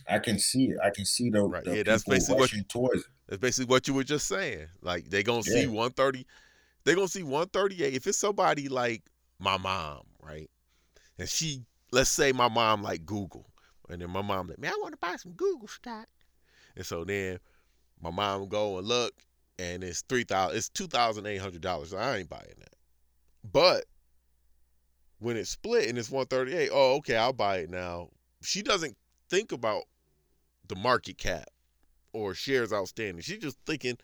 I 0.06 0.18
can 0.18 0.38
see 0.38 0.64
it. 0.66 0.76
I 0.84 0.90
can 0.90 1.06
see 1.06 1.30
the, 1.30 1.44
Right, 1.44 1.64
the 1.64 1.76
yeah, 1.78 1.82
that's 1.82 2.04
basically 2.04 2.40
what 2.40 2.52
it. 2.52 3.04
That's 3.26 3.40
basically 3.40 3.70
what 3.70 3.88
you 3.88 3.94
were 3.94 4.04
just 4.04 4.26
saying. 4.26 4.66
Like 4.82 5.08
they 5.08 5.22
gonna 5.22 5.42
see 5.42 5.66
130. 5.66 6.26
They 6.88 6.94
gonna 6.94 7.06
see 7.06 7.22
138. 7.22 7.92
If 7.92 8.06
it's 8.06 8.16
somebody 8.16 8.70
like 8.70 9.02
my 9.38 9.58
mom, 9.58 10.04
right? 10.22 10.48
And 11.18 11.28
she, 11.28 11.60
let's 11.92 12.08
say 12.08 12.32
my 12.32 12.48
mom 12.48 12.82
like 12.82 13.04
Google, 13.04 13.44
and 13.90 14.00
then 14.00 14.08
my 14.08 14.22
mom 14.22 14.48
like, 14.48 14.58
man, 14.58 14.72
I 14.72 14.78
want 14.80 14.92
to 14.92 14.98
buy 14.98 15.16
some 15.16 15.32
Google 15.32 15.68
stock. 15.68 16.06
And 16.76 16.86
so 16.86 17.04
then 17.04 17.40
my 18.00 18.10
mom 18.10 18.48
go 18.48 18.78
and 18.78 18.86
look, 18.86 19.12
and 19.58 19.84
it's 19.84 20.00
three 20.00 20.24
thousand. 20.24 20.56
It's 20.56 20.70
two 20.70 20.86
thousand 20.86 21.26
eight 21.26 21.42
hundred 21.42 21.60
dollars. 21.60 21.92
I 21.92 22.16
ain't 22.16 22.30
buying 22.30 22.54
that. 22.58 22.74
But 23.52 23.84
when 25.18 25.36
it's 25.36 25.50
split 25.50 25.90
and 25.90 25.98
it's 25.98 26.10
138, 26.10 26.70
oh, 26.72 26.94
okay, 26.96 27.16
I'll 27.16 27.34
buy 27.34 27.58
it 27.58 27.70
now. 27.70 28.08
She 28.40 28.62
doesn't 28.62 28.96
think 29.28 29.52
about 29.52 29.82
the 30.68 30.76
market 30.76 31.18
cap 31.18 31.50
or 32.14 32.32
shares 32.32 32.72
outstanding. 32.72 33.20
She's 33.20 33.42
just 33.42 33.58
thinking, 33.66 33.98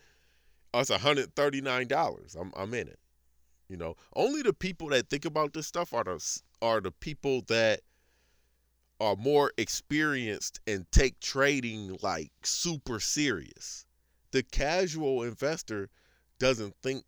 oh, 0.75 0.79
it's 0.81 0.91
$139. 0.91 2.35
I'm 2.39 2.51
I'm 2.55 2.73
in 2.73 2.87
it. 2.87 2.99
You 3.69 3.77
know, 3.77 3.95
only 4.15 4.41
the 4.41 4.53
people 4.53 4.89
that 4.89 5.09
think 5.09 5.25
about 5.25 5.53
this 5.53 5.65
stuff 5.67 5.93
are 5.93 6.03
the 6.03 6.41
are 6.61 6.81
the 6.81 6.91
people 6.91 7.41
that 7.47 7.81
are 8.99 9.15
more 9.15 9.51
experienced 9.57 10.59
and 10.67 10.85
take 10.91 11.19
trading 11.19 11.97
like 12.01 12.31
super 12.43 12.99
serious. 12.99 13.85
The 14.31 14.43
casual 14.43 15.23
investor 15.23 15.89
doesn't 16.39 16.75
think 16.83 17.03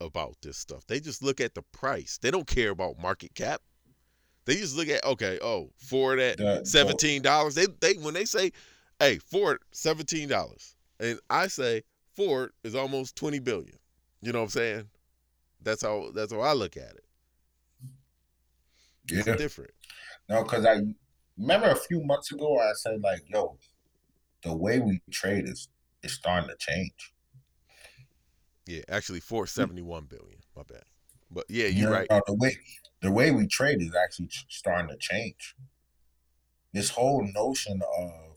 about 0.00 0.36
this 0.42 0.56
stuff. 0.56 0.86
They 0.86 1.00
just 1.00 1.22
look 1.22 1.40
at 1.40 1.54
the 1.54 1.62
price. 1.62 2.18
They 2.20 2.30
don't 2.30 2.46
care 2.46 2.70
about 2.70 2.98
market 3.00 3.34
cap. 3.34 3.60
They 4.44 4.54
just 4.54 4.76
look 4.76 4.88
at 4.88 5.04
okay, 5.04 5.38
oh, 5.42 5.70
Ford 5.76 6.18
at 6.20 6.38
The- 6.38 6.64
seventeen 6.64 7.20
dollars. 7.20 7.54
They 7.54 7.66
they 7.80 7.94
when 7.94 8.14
they 8.14 8.24
say, 8.24 8.52
hey, 8.98 9.18
Ford 9.18 9.58
seventeen 9.72 10.28
dollars, 10.28 10.74
and 10.98 11.20
I 11.28 11.48
say 11.48 11.82
Ford 12.18 12.50
is 12.64 12.74
almost 12.74 13.14
twenty 13.14 13.38
billion. 13.38 13.78
You 14.22 14.32
know 14.32 14.40
what 14.40 14.46
I'm 14.46 14.50
saying? 14.50 14.88
That's 15.62 15.82
how 15.82 16.10
that's 16.12 16.32
how 16.32 16.40
I 16.40 16.52
look 16.52 16.76
at 16.76 16.96
it. 16.96 17.04
It's 19.08 19.26
Yeah. 19.28 19.36
different. 19.36 19.70
No, 20.28 20.42
because 20.42 20.66
I 20.66 20.80
remember 21.36 21.70
a 21.70 21.76
few 21.76 22.02
months 22.02 22.32
ago 22.32 22.58
I 22.58 22.72
said 22.74 23.00
like, 23.00 23.22
yo, 23.28 23.56
the 24.42 24.52
way 24.52 24.80
we 24.80 25.00
trade 25.12 25.48
is 25.48 25.68
is 26.02 26.12
starting 26.12 26.50
to 26.50 26.56
change. 26.58 27.14
Yeah, 28.66 28.82
actually, 28.88 29.20
four 29.20 29.44
hmm. 29.44 29.50
seventy 29.50 29.82
one 29.82 30.06
billion. 30.06 30.40
My 30.56 30.64
bad. 30.64 30.82
But 31.30 31.44
yeah, 31.48 31.68
you're 31.68 31.88
know, 31.88 31.98
right. 31.98 32.08
the 32.26 32.34
way 32.34 32.58
the 33.00 33.12
way 33.12 33.30
we 33.30 33.46
trade 33.46 33.80
is 33.80 33.94
actually 33.94 34.30
starting 34.48 34.88
to 34.88 34.96
change. 34.98 35.54
This 36.72 36.90
whole 36.90 37.24
notion 37.32 37.80
of, 37.96 38.27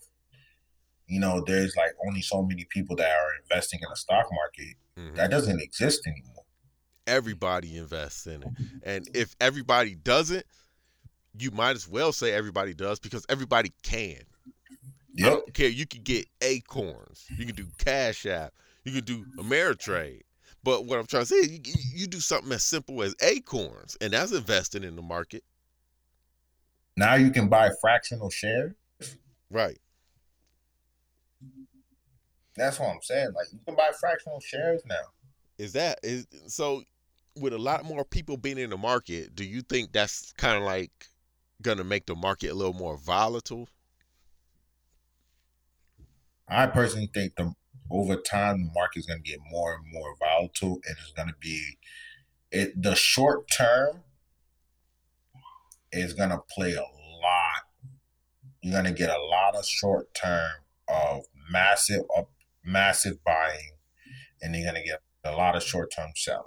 you 1.12 1.20
know, 1.20 1.44
there's 1.46 1.76
like 1.76 1.92
only 2.08 2.22
so 2.22 2.42
many 2.42 2.66
people 2.70 2.96
that 2.96 3.10
are 3.12 3.30
investing 3.44 3.80
in 3.84 3.90
the 3.90 3.96
stock 3.98 4.26
market 4.32 4.76
Mhm. 4.98 5.16
that 5.18 5.30
doesn't 5.30 5.60
exist 5.62 6.08
anymore. 6.08 6.46
Everybody 7.06 7.78
invests 7.78 8.28
in 8.28 8.44
it, 8.44 8.50
and 8.84 9.10
if 9.14 9.36
everybody 9.42 9.96
doesn't, 9.96 10.46
you 11.38 11.52
might 11.52 11.76
as 11.76 11.88
well 11.88 12.14
say 12.14 12.32
everybody 12.32 12.74
does 12.74 13.00
because 13.00 13.26
everybody 13.28 13.74
can. 13.84 14.22
I 15.20 15.24
Yep. 15.24 15.34
don't 15.34 15.54
care. 15.54 15.68
You 15.70 15.86
can 15.86 16.04
get 16.04 16.28
Acorns. 16.42 17.26
You 17.38 17.46
can 17.46 17.56
do 17.56 17.68
Cash 17.78 18.26
App. 18.26 18.54
You 18.86 18.94
can 18.94 19.04
do 19.04 19.26
Ameritrade. 19.38 20.22
But 20.64 20.86
what 20.86 21.00
I'm 21.00 21.06
trying 21.08 21.24
to 21.24 21.28
say 21.28 21.36
is 21.38 21.52
you, 21.52 21.60
you 21.94 22.08
do 22.08 22.20
something 22.22 22.52
as 22.54 22.64
simple 22.64 23.04
as 23.04 23.14
Acorns, 23.22 23.98
and 24.00 24.14
that's 24.14 24.32
investing 24.32 24.84
in 24.86 24.96
the 24.96 25.02
market. 25.02 25.44
Now 26.96 27.16
you 27.16 27.32
can 27.32 27.50
buy 27.50 27.72
fractional 27.82 28.30
shares. 28.30 28.74
Right. 29.50 29.80
That's 32.62 32.80
what 32.80 32.90
I'm 32.90 33.02
saying. 33.02 33.34
Like 33.34 33.48
you 33.52 33.58
can 33.66 33.76
buy 33.76 33.90
fractional 34.00 34.40
shares 34.40 34.84
now. 34.86 35.02
Is 35.58 35.74
that 35.74 36.00
is 36.04 36.28
so 36.46 36.84
with 37.36 37.54
a 37.54 37.58
lot 37.58 37.86
more 37.86 38.06
people 38.06 38.38
being 38.38 38.60
in 38.60 38.70
the 38.70 38.78
market, 38.78 39.34
do 39.34 39.44
you 39.44 39.64
think 39.64 39.92
that's 39.92 40.32
kind 40.34 40.58
of 40.58 40.64
like 40.64 40.92
gonna 41.64 41.84
make 41.84 42.06
the 42.06 42.14
market 42.14 42.52
a 42.52 42.54
little 42.54 42.76
more 42.76 43.00
volatile? 43.00 43.68
I 46.48 46.68
personally 46.68 47.10
think 47.12 47.36
the 47.36 47.52
over 47.90 48.16
time 48.16 48.66
the 48.66 48.72
market's 48.76 49.08
gonna 49.08 49.22
get 49.22 49.40
more 49.50 49.74
and 49.74 49.84
more 49.92 50.16
volatile 50.20 50.80
and 50.86 50.96
it's 51.02 51.14
gonna 51.14 51.36
be 51.40 51.80
it 52.52 52.80
the 52.80 52.94
short 52.94 53.50
term 53.50 54.04
is 55.92 56.14
gonna 56.14 56.42
play 56.56 56.74
a 56.74 56.82
lot. 56.82 57.64
You're 58.62 58.76
gonna 58.76 58.94
get 58.94 59.10
a 59.10 59.20
lot 59.20 59.56
of 59.56 59.66
short 59.66 60.14
term 60.14 60.52
of 60.88 61.24
massive 61.50 62.04
up 62.16 62.30
massive 62.64 63.24
buying 63.24 63.72
and 64.42 64.56
you're 64.56 64.66
gonna 64.66 64.84
get 64.84 65.00
a 65.24 65.32
lot 65.32 65.56
of 65.56 65.64
short 65.64 65.92
term 65.96 66.12
selling. 66.16 66.46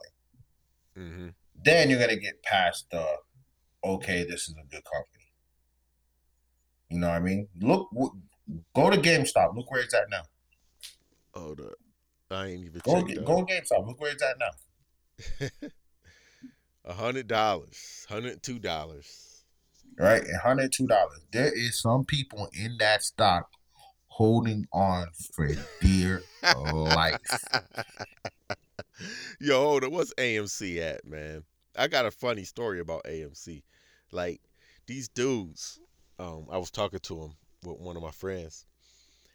Mm-hmm. 0.99 1.29
Then 1.65 1.91
you're 1.91 2.01
gonna 2.01 2.17
get 2.17 2.43
past 2.43 2.87
the 2.91 3.07
okay, 3.85 4.25
this 4.25 4.49
is 4.49 4.55
a 4.61 4.67
good 4.69 4.85
company. 4.85 5.33
You 6.91 6.99
know 6.99 7.09
what 7.09 7.17
I 7.17 7.21
mean? 7.21 7.49
Look, 7.61 7.91
w- 7.91 8.13
go 8.75 8.91
to 8.91 8.97
GameStop. 8.97 9.57
Look 9.57 9.71
where 9.71 9.83
it's 9.83 9.95
at 9.95 10.09
now. 10.11 10.23
Oh, 11.35 11.55
the 11.55 11.73
I 12.31 12.49
ain't 12.49 12.65
even 12.65 12.81
Go, 12.85 13.03
get, 13.03 13.25
go 13.25 13.45
to 13.45 13.53
GameStop. 13.53 13.87
Look 13.87 14.01
where 14.01 14.13
it's 14.13 14.23
at 14.23 14.39
now. 14.39 15.69
A 16.87 16.93
hundred 16.93 17.29
dollars, 17.29 18.07
hundred 18.11 18.43
two 18.43 18.59
dollars. 18.59 19.45
Right, 19.99 20.23
hundred 20.43 20.73
two 20.73 20.87
dollars. 20.87 21.21
There 21.33 21.51
is 21.51 21.81
some 21.81 22.05
people 22.05 22.49
in 22.53 22.77
that 22.79 23.03
stock 23.03 23.49
holding 24.15 24.65
on 24.73 25.09
for 25.33 25.49
dear 25.81 26.23
life. 26.63 27.19
Yo, 29.41 29.61
hold 29.61 29.83
on. 29.83 29.91
What's 29.91 30.15
AMC 30.15 30.79
at, 30.79 31.05
man? 31.05 31.43
I 31.77 31.89
got 31.89 32.07
a 32.07 32.13
funny 32.13 32.45
story 32.45 32.79
about 32.79 33.03
AMC. 33.07 33.65
Like 34.13 34.41
these 34.87 35.09
dudes, 35.09 35.81
um, 36.21 36.47
I 36.49 36.59
was 36.59 36.71
talking 36.71 37.01
to 37.01 37.23
him 37.23 37.33
with 37.65 37.81
one 37.81 37.97
of 37.97 38.05
my 38.05 38.13
friends, 38.13 38.67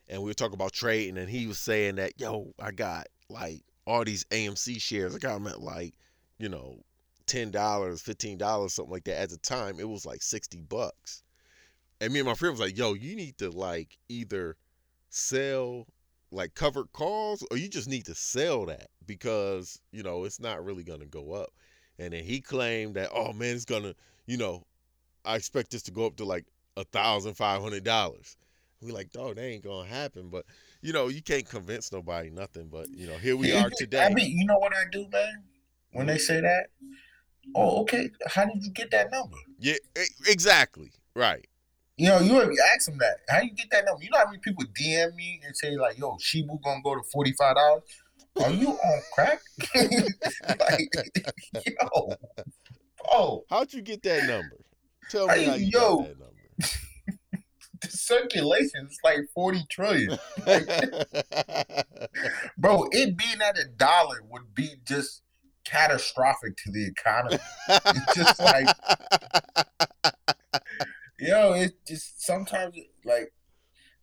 and 0.08 0.22
we 0.22 0.30
were 0.30 0.34
talking 0.34 0.54
about 0.54 0.72
trading, 0.72 1.18
and 1.18 1.30
he 1.30 1.46
was 1.46 1.60
saying 1.60 1.96
that, 1.96 2.14
yo, 2.18 2.54
I 2.58 2.72
got 2.72 3.08
like 3.30 3.64
all 3.86 4.06
these 4.06 4.24
AMC 4.32 4.82
shares. 4.82 5.14
I 5.14 5.18
got 5.18 5.34
them 5.34 5.48
at 5.48 5.60
like, 5.60 5.94
you 6.38 6.48
know, 6.48 6.78
ten 7.26 7.52
dollars, 7.52 8.02
fifteen 8.02 8.38
dollars, 8.38 8.76
something 8.76 8.94
like 8.94 9.04
that. 9.04 9.24
At 9.24 9.30
the 9.30 9.38
time, 9.40 9.78
it 9.78 9.90
was 9.90 10.06
like 10.06 10.22
sixty 10.22 10.62
bucks. 10.62 11.22
And 12.00 12.14
me 12.14 12.20
and 12.20 12.30
my 12.30 12.34
friend 12.34 12.54
was 12.54 12.62
like, 12.62 12.78
yo, 12.78 12.94
you 12.94 13.18
need 13.18 13.38
to 13.40 13.50
like 13.50 13.98
either 14.08 14.56
sell 15.10 15.88
like 16.32 16.54
covered 16.54 16.92
calls 16.94 17.46
or 17.50 17.58
you 17.58 17.68
just 17.68 17.90
need 17.90 18.06
to 18.06 18.16
sell 18.16 18.66
that 18.66 18.88
because 19.06 19.80
you 19.92 20.04
know 20.04 20.24
it's 20.26 20.40
not 20.40 20.64
really 20.64 20.84
going 20.84 21.00
to 21.00 21.06
go 21.08 21.32
up 21.34 21.50
and 21.98 22.14
then 22.14 22.24
he 22.24 22.40
claimed 22.40 22.96
that 22.96 23.10
oh 23.14 23.34
man 23.34 23.56
it's 23.56 23.66
gonna 23.66 23.94
you 24.28 24.38
know 24.38 24.64
i 25.26 25.36
expect 25.36 25.72
this 25.72 25.82
to 25.82 25.92
go 25.92 26.06
up 26.06 26.16
to 26.16 26.26
like 26.26 26.46
a 26.78 26.84
thousand 26.84 27.34
five 27.34 27.62
hundred 27.62 27.84
dollars 27.84 28.38
we 28.82 28.92
like 28.92 29.12
dog 29.12 29.36
that 29.36 29.44
ain't 29.44 29.64
gonna 29.64 29.88
happen 29.88 30.30
but 30.30 30.46
you 30.82 30.94
know 30.94 31.08
you 31.08 31.22
can't 31.22 31.50
convince 31.50 31.92
nobody 31.92 32.30
nothing 32.30 32.68
but 32.72 32.88
you 32.90 33.08
know 33.08 33.18
here 33.18 33.36
we 33.36 33.52
are 33.52 33.70
today 33.78 34.06
I 34.06 34.14
mean, 34.14 34.38
you 34.38 34.46
know 34.46 34.58
what 34.58 34.74
I 34.74 34.84
do, 34.92 35.08
man? 35.12 35.44
When 35.92 36.08
they 36.08 36.18
say 36.18 36.40
that, 36.40 36.68
oh, 37.56 37.82
okay. 37.82 38.12
How 38.28 38.46
did 38.46 38.64
you 38.64 38.72
get 38.72 38.92
that 38.92 39.12
number? 39.12 39.36
yeah 39.58 39.76
exactly 40.28 40.92
right 41.16 41.48
You 42.00 42.08
know, 42.08 42.20
you 42.20 42.36
already 42.36 42.56
asked 42.74 42.88
them 42.88 42.98
that. 43.00 43.18
How 43.30 43.42
you 43.42 43.52
get 43.52 43.70
that 43.72 43.86
number? 43.86 44.02
You 44.02 44.10
know 44.10 44.20
how 44.20 44.26
many 44.26 44.40
people 44.40 44.64
DM 44.80 45.16
me 45.16 45.42
and 45.46 45.56
say 45.56 45.76
like, 45.76 45.98
"Yo, 45.98 46.18
Shiba 46.20 46.54
gonna 46.64 46.82
go 46.82 46.96
to 46.96 47.04
forty 47.12 47.34
five 47.34 47.56
dollars." 47.56 47.84
Are 48.42 48.52
you 48.52 48.70
on 48.70 49.02
crack? 49.14 49.42
like, 49.76 50.90
yo, 51.54 52.14
oh, 53.12 53.44
how'd 53.50 53.74
you 53.74 53.82
get 53.82 54.02
that 54.04 54.28
number 54.28 54.60
tell 55.10 55.28
me 55.28 55.44
how 55.44 55.56
you 55.56 55.66
yo. 55.66 55.98
got 55.98 56.08
that 56.08 56.20
number 56.20 56.36
the 57.82 57.90
circulation 57.90 58.88
is 58.90 58.98
like 59.04 59.20
forty 59.34 59.64
trillion, 59.70 60.18
bro. 62.58 62.88
It 62.92 63.18
being 63.18 63.42
at 63.42 63.58
a 63.58 63.66
dollar 63.66 64.18
would 64.30 64.54
be 64.54 64.76
just 64.86 65.22
catastrophic 65.66 66.58
to 66.58 66.72
the 66.72 66.88
economy. 66.88 67.40
It's 67.70 68.16
just 68.16 68.40
like, 68.40 68.68
yo, 71.20 71.54
it's 71.54 71.74
just 71.88 72.26
sometimes 72.26 72.76
like 73.06 73.34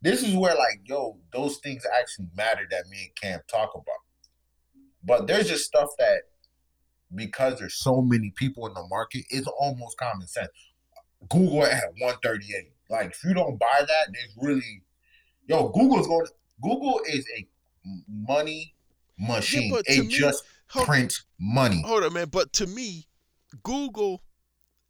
this 0.03 0.23
is 0.23 0.35
where 0.35 0.55
like, 0.55 0.81
yo, 0.85 1.19
those 1.33 1.59
things 1.59 1.83
actually 1.99 2.27
matter 2.37 2.67
that 2.71 2.87
me 2.89 2.99
and 3.07 3.17
Cam 3.17 3.41
talk 3.49 3.71
about. 3.75 3.85
But 5.05 5.27
there's 5.27 5.49
just 5.49 5.65
stuff 5.65 5.91
that 5.99 6.23
because 7.15 7.59
there's 7.59 7.77
so 7.79 8.03
many 8.03 8.33
people 8.37 8.67
in 8.67 8.75
the 8.75 8.87
market, 8.89 9.25
it's 9.31 9.47
almost 9.47 9.97
common 9.99 10.27
sense. 10.27 10.49
Google 11.29 11.65
at 11.65 11.85
138. 11.99 12.73
Like 12.91 13.11
if 13.11 13.25
you 13.25 13.35
don't 13.35 13.59
buy 13.59 13.81
that, 13.81 14.13
there's 14.13 14.37
really 14.37 14.83
yo, 15.49 15.69
Google's 15.69 16.07
going 16.07 16.27
Google 16.63 17.01
is 17.09 17.27
a 17.39 17.47
money 18.09 18.75
machine. 19.19 19.73
to 19.73 19.83
it 19.87 20.07
me- 20.07 20.09
just 20.09 20.45
Hold- 20.69 20.87
prints 20.87 21.25
money. 21.39 21.83
Hold 21.87 22.05
on, 22.05 22.13
man. 22.13 22.29
But 22.31 22.53
to 22.55 22.67
me, 22.67 23.07
Google 23.63 24.23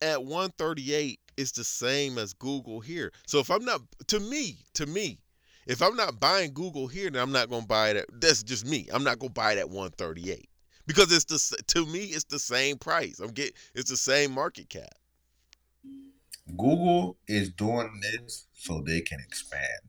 at 0.01 0.23
138 0.25 1.21
is 1.37 1.53
the 1.53 1.65
same 1.65 2.19
as 2.19 2.33
Google 2.33 2.81
here. 2.81 3.13
So 3.27 3.39
if 3.39 3.51
I'm 3.51 3.65
not, 3.65 3.83
to 4.09 4.21
me, 4.21 4.59
to 4.75 4.87
me, 4.87 5.21
if 5.67 5.83
I'm 5.83 5.97
not 5.97 6.21
buying 6.21 6.53
Google 6.53 6.87
here, 6.87 7.11
then 7.11 7.21
I'm 7.21 7.33
not 7.33 7.51
gonna 7.51 7.67
buy 7.67 7.91
it. 7.91 7.97
At, 7.97 8.21
that's 8.21 8.43
just 8.43 8.67
me. 8.67 8.89
I'm 8.93 9.05
not 9.05 9.19
gonna 9.19 9.33
buy 9.33 9.53
it 9.53 9.59
at 9.59 9.69
138 9.69 10.49
because 10.87 11.13
it's 11.13 11.25
the 11.25 11.63
to 11.75 11.87
me 11.87 12.05
it's 12.05 12.25
the 12.25 12.39
same 12.39 12.79
price. 12.79 13.19
I'm 13.19 13.33
get 13.33 13.53
it's 13.75 13.91
the 13.91 13.97
same 13.97 14.33
market 14.33 14.69
cap. 14.69 14.95
Google 16.57 17.19
is 17.27 17.51
doing 17.51 18.01
this 18.01 18.47
so 18.53 18.81
they 18.87 19.01
can 19.01 19.19
expand. 19.21 19.83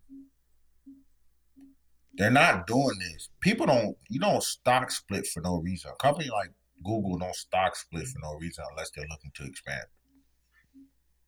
They're 2.15 2.31
not 2.31 2.65
doing 2.65 2.97
this. 2.99 3.29
People 3.39 3.67
don't 3.67 3.95
you 4.09 4.19
don't 4.19 4.41
stock 4.41 4.89
split 4.89 5.27
for 5.27 5.41
no 5.41 5.57
reason. 5.57 5.91
A 5.91 5.95
company 6.01 6.29
like 6.31 6.51
Google 6.83 7.19
don't 7.19 7.35
stock 7.35 7.75
split 7.75 8.07
for 8.07 8.19
no 8.23 8.33
reason 8.33 8.63
unless 8.71 8.89
they're 8.89 9.07
looking 9.07 9.31
to 9.35 9.45
expand. 9.45 9.85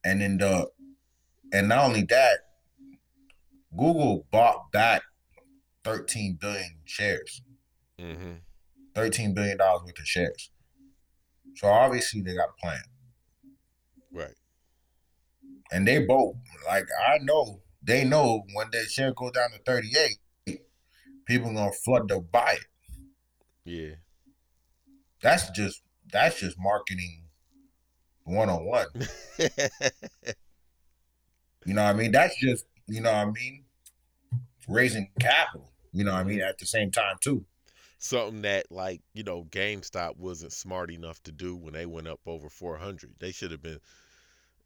And 0.04 0.22
then 0.22 0.38
the 0.38 0.68
and 1.52 1.68
not 1.70 1.86
only 1.86 2.04
that, 2.04 2.40
Google 3.76 4.26
bought 4.32 4.72
back 4.72 5.02
thirteen 5.84 6.38
billion 6.40 6.78
shares, 6.86 7.42
Mm-hmm. 8.00 8.34
thirteen 8.96 9.34
billion 9.34 9.58
dollars 9.58 9.84
worth 9.86 10.00
of 10.00 10.06
shares. 10.08 10.52
So 11.56 11.68
obviously 11.68 12.22
they 12.22 12.36
got 12.36 12.50
a 12.50 12.62
plan, 12.62 12.82
Right. 14.12 14.36
and 15.72 15.88
they 15.88 16.06
both 16.06 16.36
like 16.66 16.86
I 17.08 17.18
know 17.22 17.62
they 17.84 18.06
know 18.06 18.44
when 18.54 18.68
that 18.72 18.86
share 18.90 19.14
go 19.14 19.30
down 19.32 19.50
to 19.52 19.60
thirty 19.66 19.92
eight, 19.98 20.60
people 21.26 21.54
gonna 21.54 21.72
flood 21.72 22.08
to 22.10 22.22
buy 22.22 22.54
it. 22.54 22.66
Yeah. 23.66 23.96
That's 25.22 25.50
just 25.52 25.82
that's 26.12 26.40
just 26.40 26.58
marketing 26.60 27.24
one 28.30 28.50
on 28.50 28.66
one. 28.66 28.88
You 31.66 31.74
know 31.74 31.84
what 31.84 31.90
I 31.90 31.94
mean? 31.94 32.12
That's 32.12 32.36
just 32.40 32.66
you 32.88 33.02
know 33.02 33.12
what 33.12 33.28
I 33.28 33.32
mean, 33.32 33.64
raising 34.68 35.10
capital. 35.20 35.72
You 35.92 36.04
know 36.04 36.14
what 36.14 36.22
I 36.22 36.24
mean? 36.24 36.42
At 36.42 36.58
the 36.58 36.66
same 36.66 36.90
time 36.92 37.18
too. 37.22 37.46
Something 38.00 38.42
that 38.44 38.72
like 38.72 39.02
you 39.14 39.24
know 39.24 39.44
GameStop 39.50 40.18
wasn't 40.18 40.54
smart 40.54 40.90
enough 40.90 41.22
to 41.24 41.32
do 41.32 41.56
when 41.56 41.74
they 41.74 41.86
went 41.86 42.08
up 42.08 42.22
over 42.26 42.50
400. 42.50 43.12
They 43.20 43.32
should 43.32 43.52
have 43.52 43.62
been. 43.62 43.80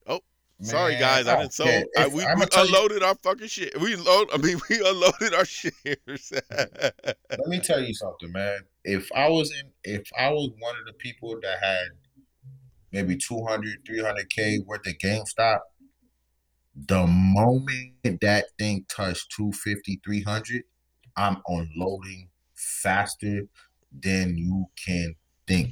Oh. 0.07 0.21
Sorry 0.61 0.95
guys, 0.97 1.27
I 1.27 1.33
don't 1.41 1.51
didn't 1.51 1.93
care. 1.95 2.05
I, 2.05 2.07
we 2.07 2.23
we 2.39 2.45
tell 2.45 2.65
you- 2.65 2.73
unloaded 2.75 3.03
our 3.03 3.15
fucking 3.15 3.47
shit. 3.47 3.77
We 3.81 3.95
load. 3.95 4.29
I 4.31 4.37
mean, 4.37 4.61
we 4.69 4.79
unloaded 4.87 5.33
our 5.33 5.45
shares. 5.45 6.31
Let 6.51 7.47
me 7.47 7.59
tell 7.59 7.81
you 7.81 7.93
something, 7.95 8.31
man. 8.31 8.59
If 8.85 9.11
I 9.13 9.27
was 9.29 9.51
in, 9.51 9.71
if 9.83 10.07
I 10.17 10.29
was 10.29 10.51
one 10.59 10.75
of 10.79 10.85
the 10.85 10.93
people 10.93 11.37
that 11.41 11.57
had 11.61 11.87
maybe 12.93 13.17
200, 13.17 13.83
300K 13.83 14.65
worth 14.65 14.87
of 14.87 14.93
GameStop, 14.99 15.59
the 16.87 17.05
moment 17.07 18.21
that 18.21 18.45
thing 18.57 18.85
touched 18.87 19.31
250, 19.35 19.99
300, 20.05 20.63
I'm 21.17 21.37
unloading 21.47 22.29
faster 22.53 23.41
than 24.01 24.37
you 24.37 24.67
can 24.83 25.15
think. 25.47 25.71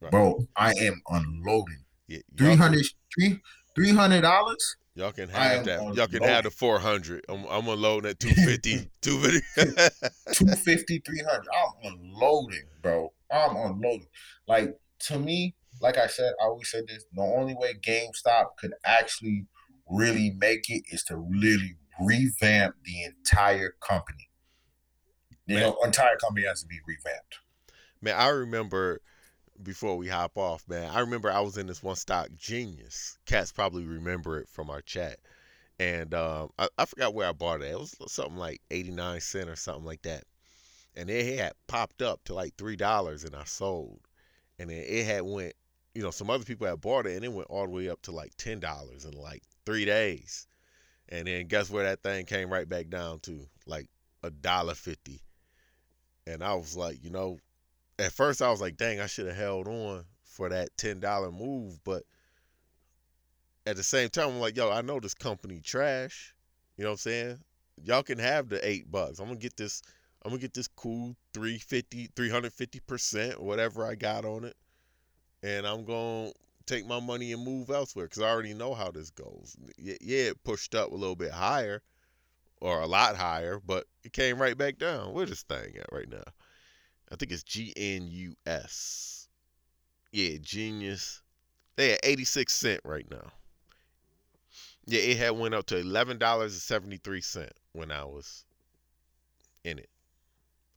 Right. 0.00 0.10
Bro, 0.10 0.46
I 0.56 0.72
am 0.80 1.00
unloading. 1.10 1.84
Yeah, 2.08 2.18
y'all, 2.38 2.56
300 2.56 2.84
$300? 3.78 4.56
y'all 4.94 5.12
can 5.12 5.28
have 5.28 5.64
that. 5.64 5.78
unloading. 5.78 5.96
Y'all 5.96 6.06
can 6.08 6.22
have 6.22 6.44
the 6.44 6.50
400. 6.50 7.24
I'm, 7.28 7.44
I'm 7.46 7.68
unloading 7.68 8.10
at 8.10 8.20
250. 8.20 8.90
250. 9.02 9.42
250, 10.32 10.98
300. 11.06 11.46
I'm 11.52 11.92
unloading, 11.92 12.64
bro. 12.82 13.12
I'm 13.32 13.56
unloading. 13.56 14.08
Like, 14.48 14.76
to 15.06 15.18
me, 15.18 15.54
like 15.82 15.98
I 15.98 16.06
said, 16.06 16.32
I 16.40 16.46
always 16.46 16.70
said 16.70 16.84
this 16.86 17.04
the 17.12 17.22
only 17.22 17.54
way 17.54 17.74
GameStop 17.74 18.56
could 18.58 18.72
actually 18.84 19.46
really 19.90 20.30
make 20.38 20.70
it 20.70 20.84
is 20.90 21.02
to 21.04 21.16
really 21.16 21.76
revamp 22.00 22.76
the 22.84 23.04
entire 23.04 23.74
company. 23.86 24.30
The 25.46 25.54
Man. 25.54 25.74
entire 25.84 26.16
company 26.16 26.46
has 26.46 26.62
to 26.62 26.68
be 26.68 26.78
revamped. 26.86 27.40
Man, 28.00 28.14
I 28.16 28.28
remember 28.28 29.00
before 29.62 29.96
we 29.96 30.08
hop 30.08 30.38
off, 30.38 30.66
man. 30.68 30.88
I 30.90 31.00
remember 31.00 31.30
I 31.30 31.40
was 31.40 31.58
in 31.58 31.66
this 31.66 31.82
one 31.82 31.96
stock, 31.96 32.28
Genius. 32.36 33.18
Cats 33.26 33.52
probably 33.52 33.84
remember 33.84 34.38
it 34.38 34.48
from 34.48 34.70
our 34.70 34.82
chat, 34.82 35.18
and 35.78 36.14
um, 36.14 36.50
I, 36.58 36.68
I 36.78 36.84
forgot 36.84 37.14
where 37.14 37.28
I 37.28 37.32
bought 37.32 37.62
it. 37.62 37.70
It 37.70 37.78
was 37.78 37.96
something 38.06 38.36
like 38.36 38.60
eighty 38.70 38.90
nine 38.90 39.20
cent 39.20 39.50
or 39.50 39.56
something 39.56 39.84
like 39.84 40.02
that, 40.02 40.24
and 40.94 41.10
it 41.10 41.38
had 41.38 41.54
popped 41.66 42.02
up 42.02 42.22
to 42.24 42.34
like 42.34 42.54
three 42.56 42.76
dollars, 42.76 43.24
and 43.24 43.34
I 43.34 43.44
sold, 43.44 44.00
and 44.58 44.70
then 44.70 44.84
it 44.86 45.06
had 45.06 45.22
went. 45.22 45.54
You 45.94 46.02
know, 46.02 46.10
some 46.10 46.30
other 46.30 46.44
people 46.44 46.66
had 46.66 46.80
bought 46.80 47.06
it, 47.06 47.16
and 47.16 47.24
it 47.24 47.32
went 47.32 47.50
all 47.50 47.64
the 47.64 47.70
way 47.72 47.88
up 47.88 48.00
to 48.02 48.12
like 48.12 48.34
ten 48.36 48.60
dollars 48.60 49.04
in 49.04 49.12
like 49.12 49.42
three 49.66 49.84
days, 49.84 50.46
and 51.08 51.26
then 51.26 51.46
guess 51.46 51.70
where 51.70 51.84
that 51.84 52.02
thing 52.02 52.24
came 52.24 52.50
right 52.50 52.68
back 52.68 52.88
down 52.88 53.20
to 53.20 53.46
like 53.66 53.86
a 54.22 54.30
dollar 54.30 54.74
fifty, 54.74 55.20
and 56.26 56.42
I 56.42 56.54
was 56.54 56.76
like, 56.76 57.02
you 57.04 57.10
know, 57.10 57.38
at 57.98 58.12
first 58.12 58.40
I 58.40 58.50
was 58.50 58.60
like, 58.60 58.76
dang, 58.76 59.00
I 59.00 59.06
should 59.06 59.26
have 59.26 59.36
held 59.36 59.68
on 59.68 60.04
for 60.24 60.48
that 60.48 60.70
ten 60.76 61.00
dollar 61.00 61.30
move, 61.30 61.78
but 61.84 62.04
at 63.66 63.76
the 63.76 63.82
same 63.82 64.08
time, 64.08 64.28
I'm 64.30 64.40
like, 64.40 64.56
yo, 64.56 64.70
I 64.70 64.82
know 64.82 64.98
this 64.98 65.14
company 65.14 65.60
trash. 65.60 66.34
You 66.76 66.84
know 66.84 66.90
what 66.90 66.94
I'm 66.94 66.98
saying? 66.98 67.38
Y'all 67.84 68.02
can 68.02 68.18
have 68.18 68.48
the 68.48 68.66
eight 68.66 68.90
bucks. 68.90 69.18
I'm 69.18 69.26
gonna 69.26 69.38
get 69.38 69.56
this. 69.56 69.82
I'm 70.24 70.30
gonna 70.30 70.40
get 70.40 70.54
this 70.54 70.68
cool 70.68 71.16
350, 71.34 72.10
350 72.14 72.80
percent, 72.80 73.42
whatever 73.42 73.86
I 73.86 73.94
got 73.94 74.24
on 74.24 74.44
it, 74.44 74.56
and 75.42 75.66
I'm 75.66 75.84
gonna 75.84 76.32
take 76.66 76.86
my 76.86 77.00
money 77.00 77.32
and 77.32 77.44
move 77.44 77.70
elsewhere 77.70 78.06
because 78.06 78.22
I 78.22 78.28
already 78.30 78.54
know 78.54 78.74
how 78.74 78.90
this 78.90 79.10
goes. 79.10 79.56
Yeah, 79.78 79.96
it 80.00 80.44
pushed 80.44 80.74
up 80.74 80.92
a 80.92 80.94
little 80.96 81.16
bit 81.16 81.32
higher, 81.32 81.82
or 82.60 82.80
a 82.80 82.86
lot 82.86 83.16
higher, 83.16 83.60
but 83.60 83.86
it 84.04 84.12
came 84.12 84.40
right 84.40 84.56
back 84.58 84.78
down. 84.78 85.14
Where 85.14 85.26
this 85.26 85.42
thing 85.42 85.76
at 85.78 85.92
right 85.92 86.08
now? 86.08 86.24
I 87.10 87.16
think 87.16 87.32
it's 87.32 87.44
G 87.44 87.72
N 87.76 88.08
U 88.08 88.36
S. 88.46 89.28
Yeah, 90.12 90.38
Genius. 90.40 91.22
They 91.76 91.94
at 91.94 92.00
86 92.04 92.52
cent 92.52 92.80
right 92.84 93.10
now. 93.10 93.32
Yeah, 94.86 95.00
it 95.00 95.16
had 95.16 95.30
went 95.30 95.54
up 95.54 95.66
to 95.66 95.76
eleven 95.76 96.18
dollars 96.18 96.52
and 96.52 96.62
seventy 96.62 96.98
three 96.98 97.20
cent 97.20 97.52
when 97.72 97.90
I 97.90 98.04
was 98.04 98.44
in 99.64 99.78
it. 99.78 99.90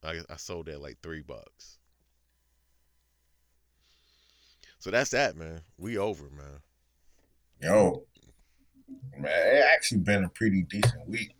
I 0.02 0.22
I 0.30 0.36
sold 0.36 0.68
at 0.68 0.80
like 0.80 1.00
three 1.02 1.22
bucks. 1.22 1.75
So 4.86 4.92
that's 4.92 5.10
that, 5.10 5.36
man. 5.36 5.62
We 5.78 5.98
over, 5.98 6.30
man. 6.30 6.60
Yo, 7.60 8.04
man, 9.18 9.32
it 9.34 9.64
actually 9.74 9.98
been 9.98 10.22
a 10.22 10.28
pretty 10.28 10.62
decent 10.62 11.08
week. 11.08 11.32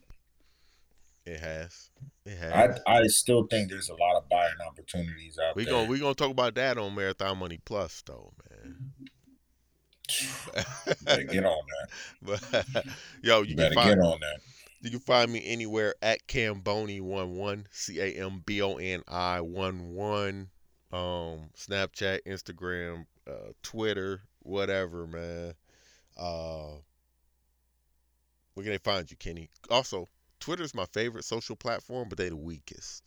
It 1.24 1.38
has. 1.38 1.90
It 2.24 2.38
I, 2.42 2.56
has. 2.56 2.80
I 2.88 2.98
I 3.02 3.06
still 3.06 3.46
think 3.46 3.70
there's 3.70 3.88
a 3.88 3.94
lot 3.94 4.16
of 4.16 4.28
buying 4.28 4.50
opportunities 4.66 5.38
out 5.38 5.54
we 5.54 5.64
there. 5.64 5.74
gonna 5.74 5.88
we 5.88 6.00
gonna 6.00 6.16
talk 6.16 6.32
about 6.32 6.56
that 6.56 6.76
on 6.76 6.96
Marathon 6.96 7.38
Money 7.38 7.60
Plus 7.64 8.02
though, 8.04 8.32
man. 8.50 8.90
get 11.30 11.44
on 11.44 11.62
that. 11.68 11.88
But 12.74 12.86
yo, 13.22 13.42
you 13.42 13.50
You 13.50 13.56
better 13.58 13.76
find 13.76 13.90
get 13.90 14.04
on 14.04 14.18
that. 14.22 14.40
You 14.80 14.90
can 14.90 14.98
find 14.98 15.32
me 15.32 15.40
anywhere 15.44 15.94
at 16.02 16.26
Camboni11, 16.26 17.66
C 17.70 18.00
A 18.00 18.12
M 18.26 18.42
B 18.44 18.60
O 18.60 18.74
N 18.78 19.04
I 19.06 19.40
1 19.40 19.94
1. 19.94 20.48
Um, 20.92 21.50
Snapchat, 21.56 22.20
Instagram, 22.26 23.06
uh, 23.28 23.52
Twitter, 23.62 24.22
whatever, 24.40 25.06
man. 25.06 25.54
Uh, 26.16 26.78
where 28.54 28.64
can 28.64 28.72
they 28.72 28.78
find 28.78 29.10
you, 29.10 29.16
Kenny? 29.16 29.50
Also, 29.70 30.08
Twitter's 30.40 30.74
my 30.74 30.86
favorite 30.92 31.24
social 31.24 31.56
platform, 31.56 32.08
but 32.08 32.18
they 32.18 32.28
the 32.28 32.36
weakest. 32.36 33.02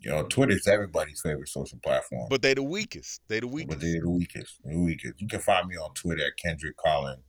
Yo, 0.00 0.24
Twitter's 0.24 0.68
everybody's 0.68 1.20
favorite 1.20 1.48
social 1.48 1.78
platform. 1.82 2.26
But 2.28 2.42
they 2.42 2.54
the 2.54 2.62
weakest. 2.62 3.22
They 3.28 3.40
the 3.40 3.46
weakest. 3.46 3.78
But 3.78 3.80
they're 3.80 4.02
the 4.02 4.10
weakest. 4.10 4.60
The 4.64 4.78
weakest. 4.78 5.20
You 5.20 5.28
can 5.28 5.40
find 5.40 5.66
me 5.68 5.76
on 5.76 5.94
Twitter 5.94 6.26
at 6.26 6.36
Kendrick 6.36 6.76
Collin, 6.76 7.22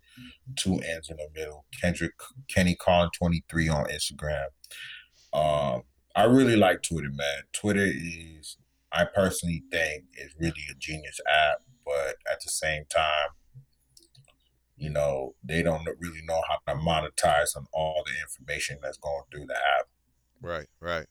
two 0.58 0.74
N's 0.74 1.10
in 1.10 1.18
the 1.18 1.30
middle. 1.34 1.66
Kendrick 1.82 2.14
Kenny 2.50 2.76
Collin 2.76 3.10
twenty 3.18 3.46
three 3.50 3.70
on 3.70 3.86
Instagram. 3.86 4.48
Um, 5.34 5.84
I 6.16 6.24
really 6.24 6.56
like 6.56 6.82
Twitter, 6.84 7.10
man. 7.10 7.44
Twitter 7.54 7.86
is, 7.86 8.58
I 8.92 9.06
personally 9.06 9.64
think, 9.72 10.06
is 10.14 10.34
really 10.40 10.64
a 10.72 10.76
genius 10.80 11.20
app, 11.30 11.60
but 11.86 12.16
at 12.32 12.40
the 12.44 12.50
same 12.50 12.84
time, 12.90 13.30
you 14.78 14.90
know, 14.90 15.34
they 15.44 15.64
don't 15.64 15.86
really 16.00 16.22
know 16.26 16.42
how 16.48 16.58
to 16.72 16.80
monetize 16.80 17.56
on 17.56 17.66
all 17.74 18.04
the 18.06 18.14
information 18.22 18.78
that's 18.82 18.98
going 18.98 19.24
through 19.32 19.46
the 19.48 19.56
app. 19.56 19.88
Right, 20.42 20.68
right. 20.80 21.06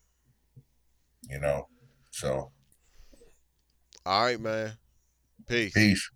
You 1.29 1.39
know, 1.39 1.67
so 2.11 2.51
All 4.05 4.23
right, 4.23 4.39
man. 4.39 4.77
Peace. 5.47 5.73
peace. 5.73 6.09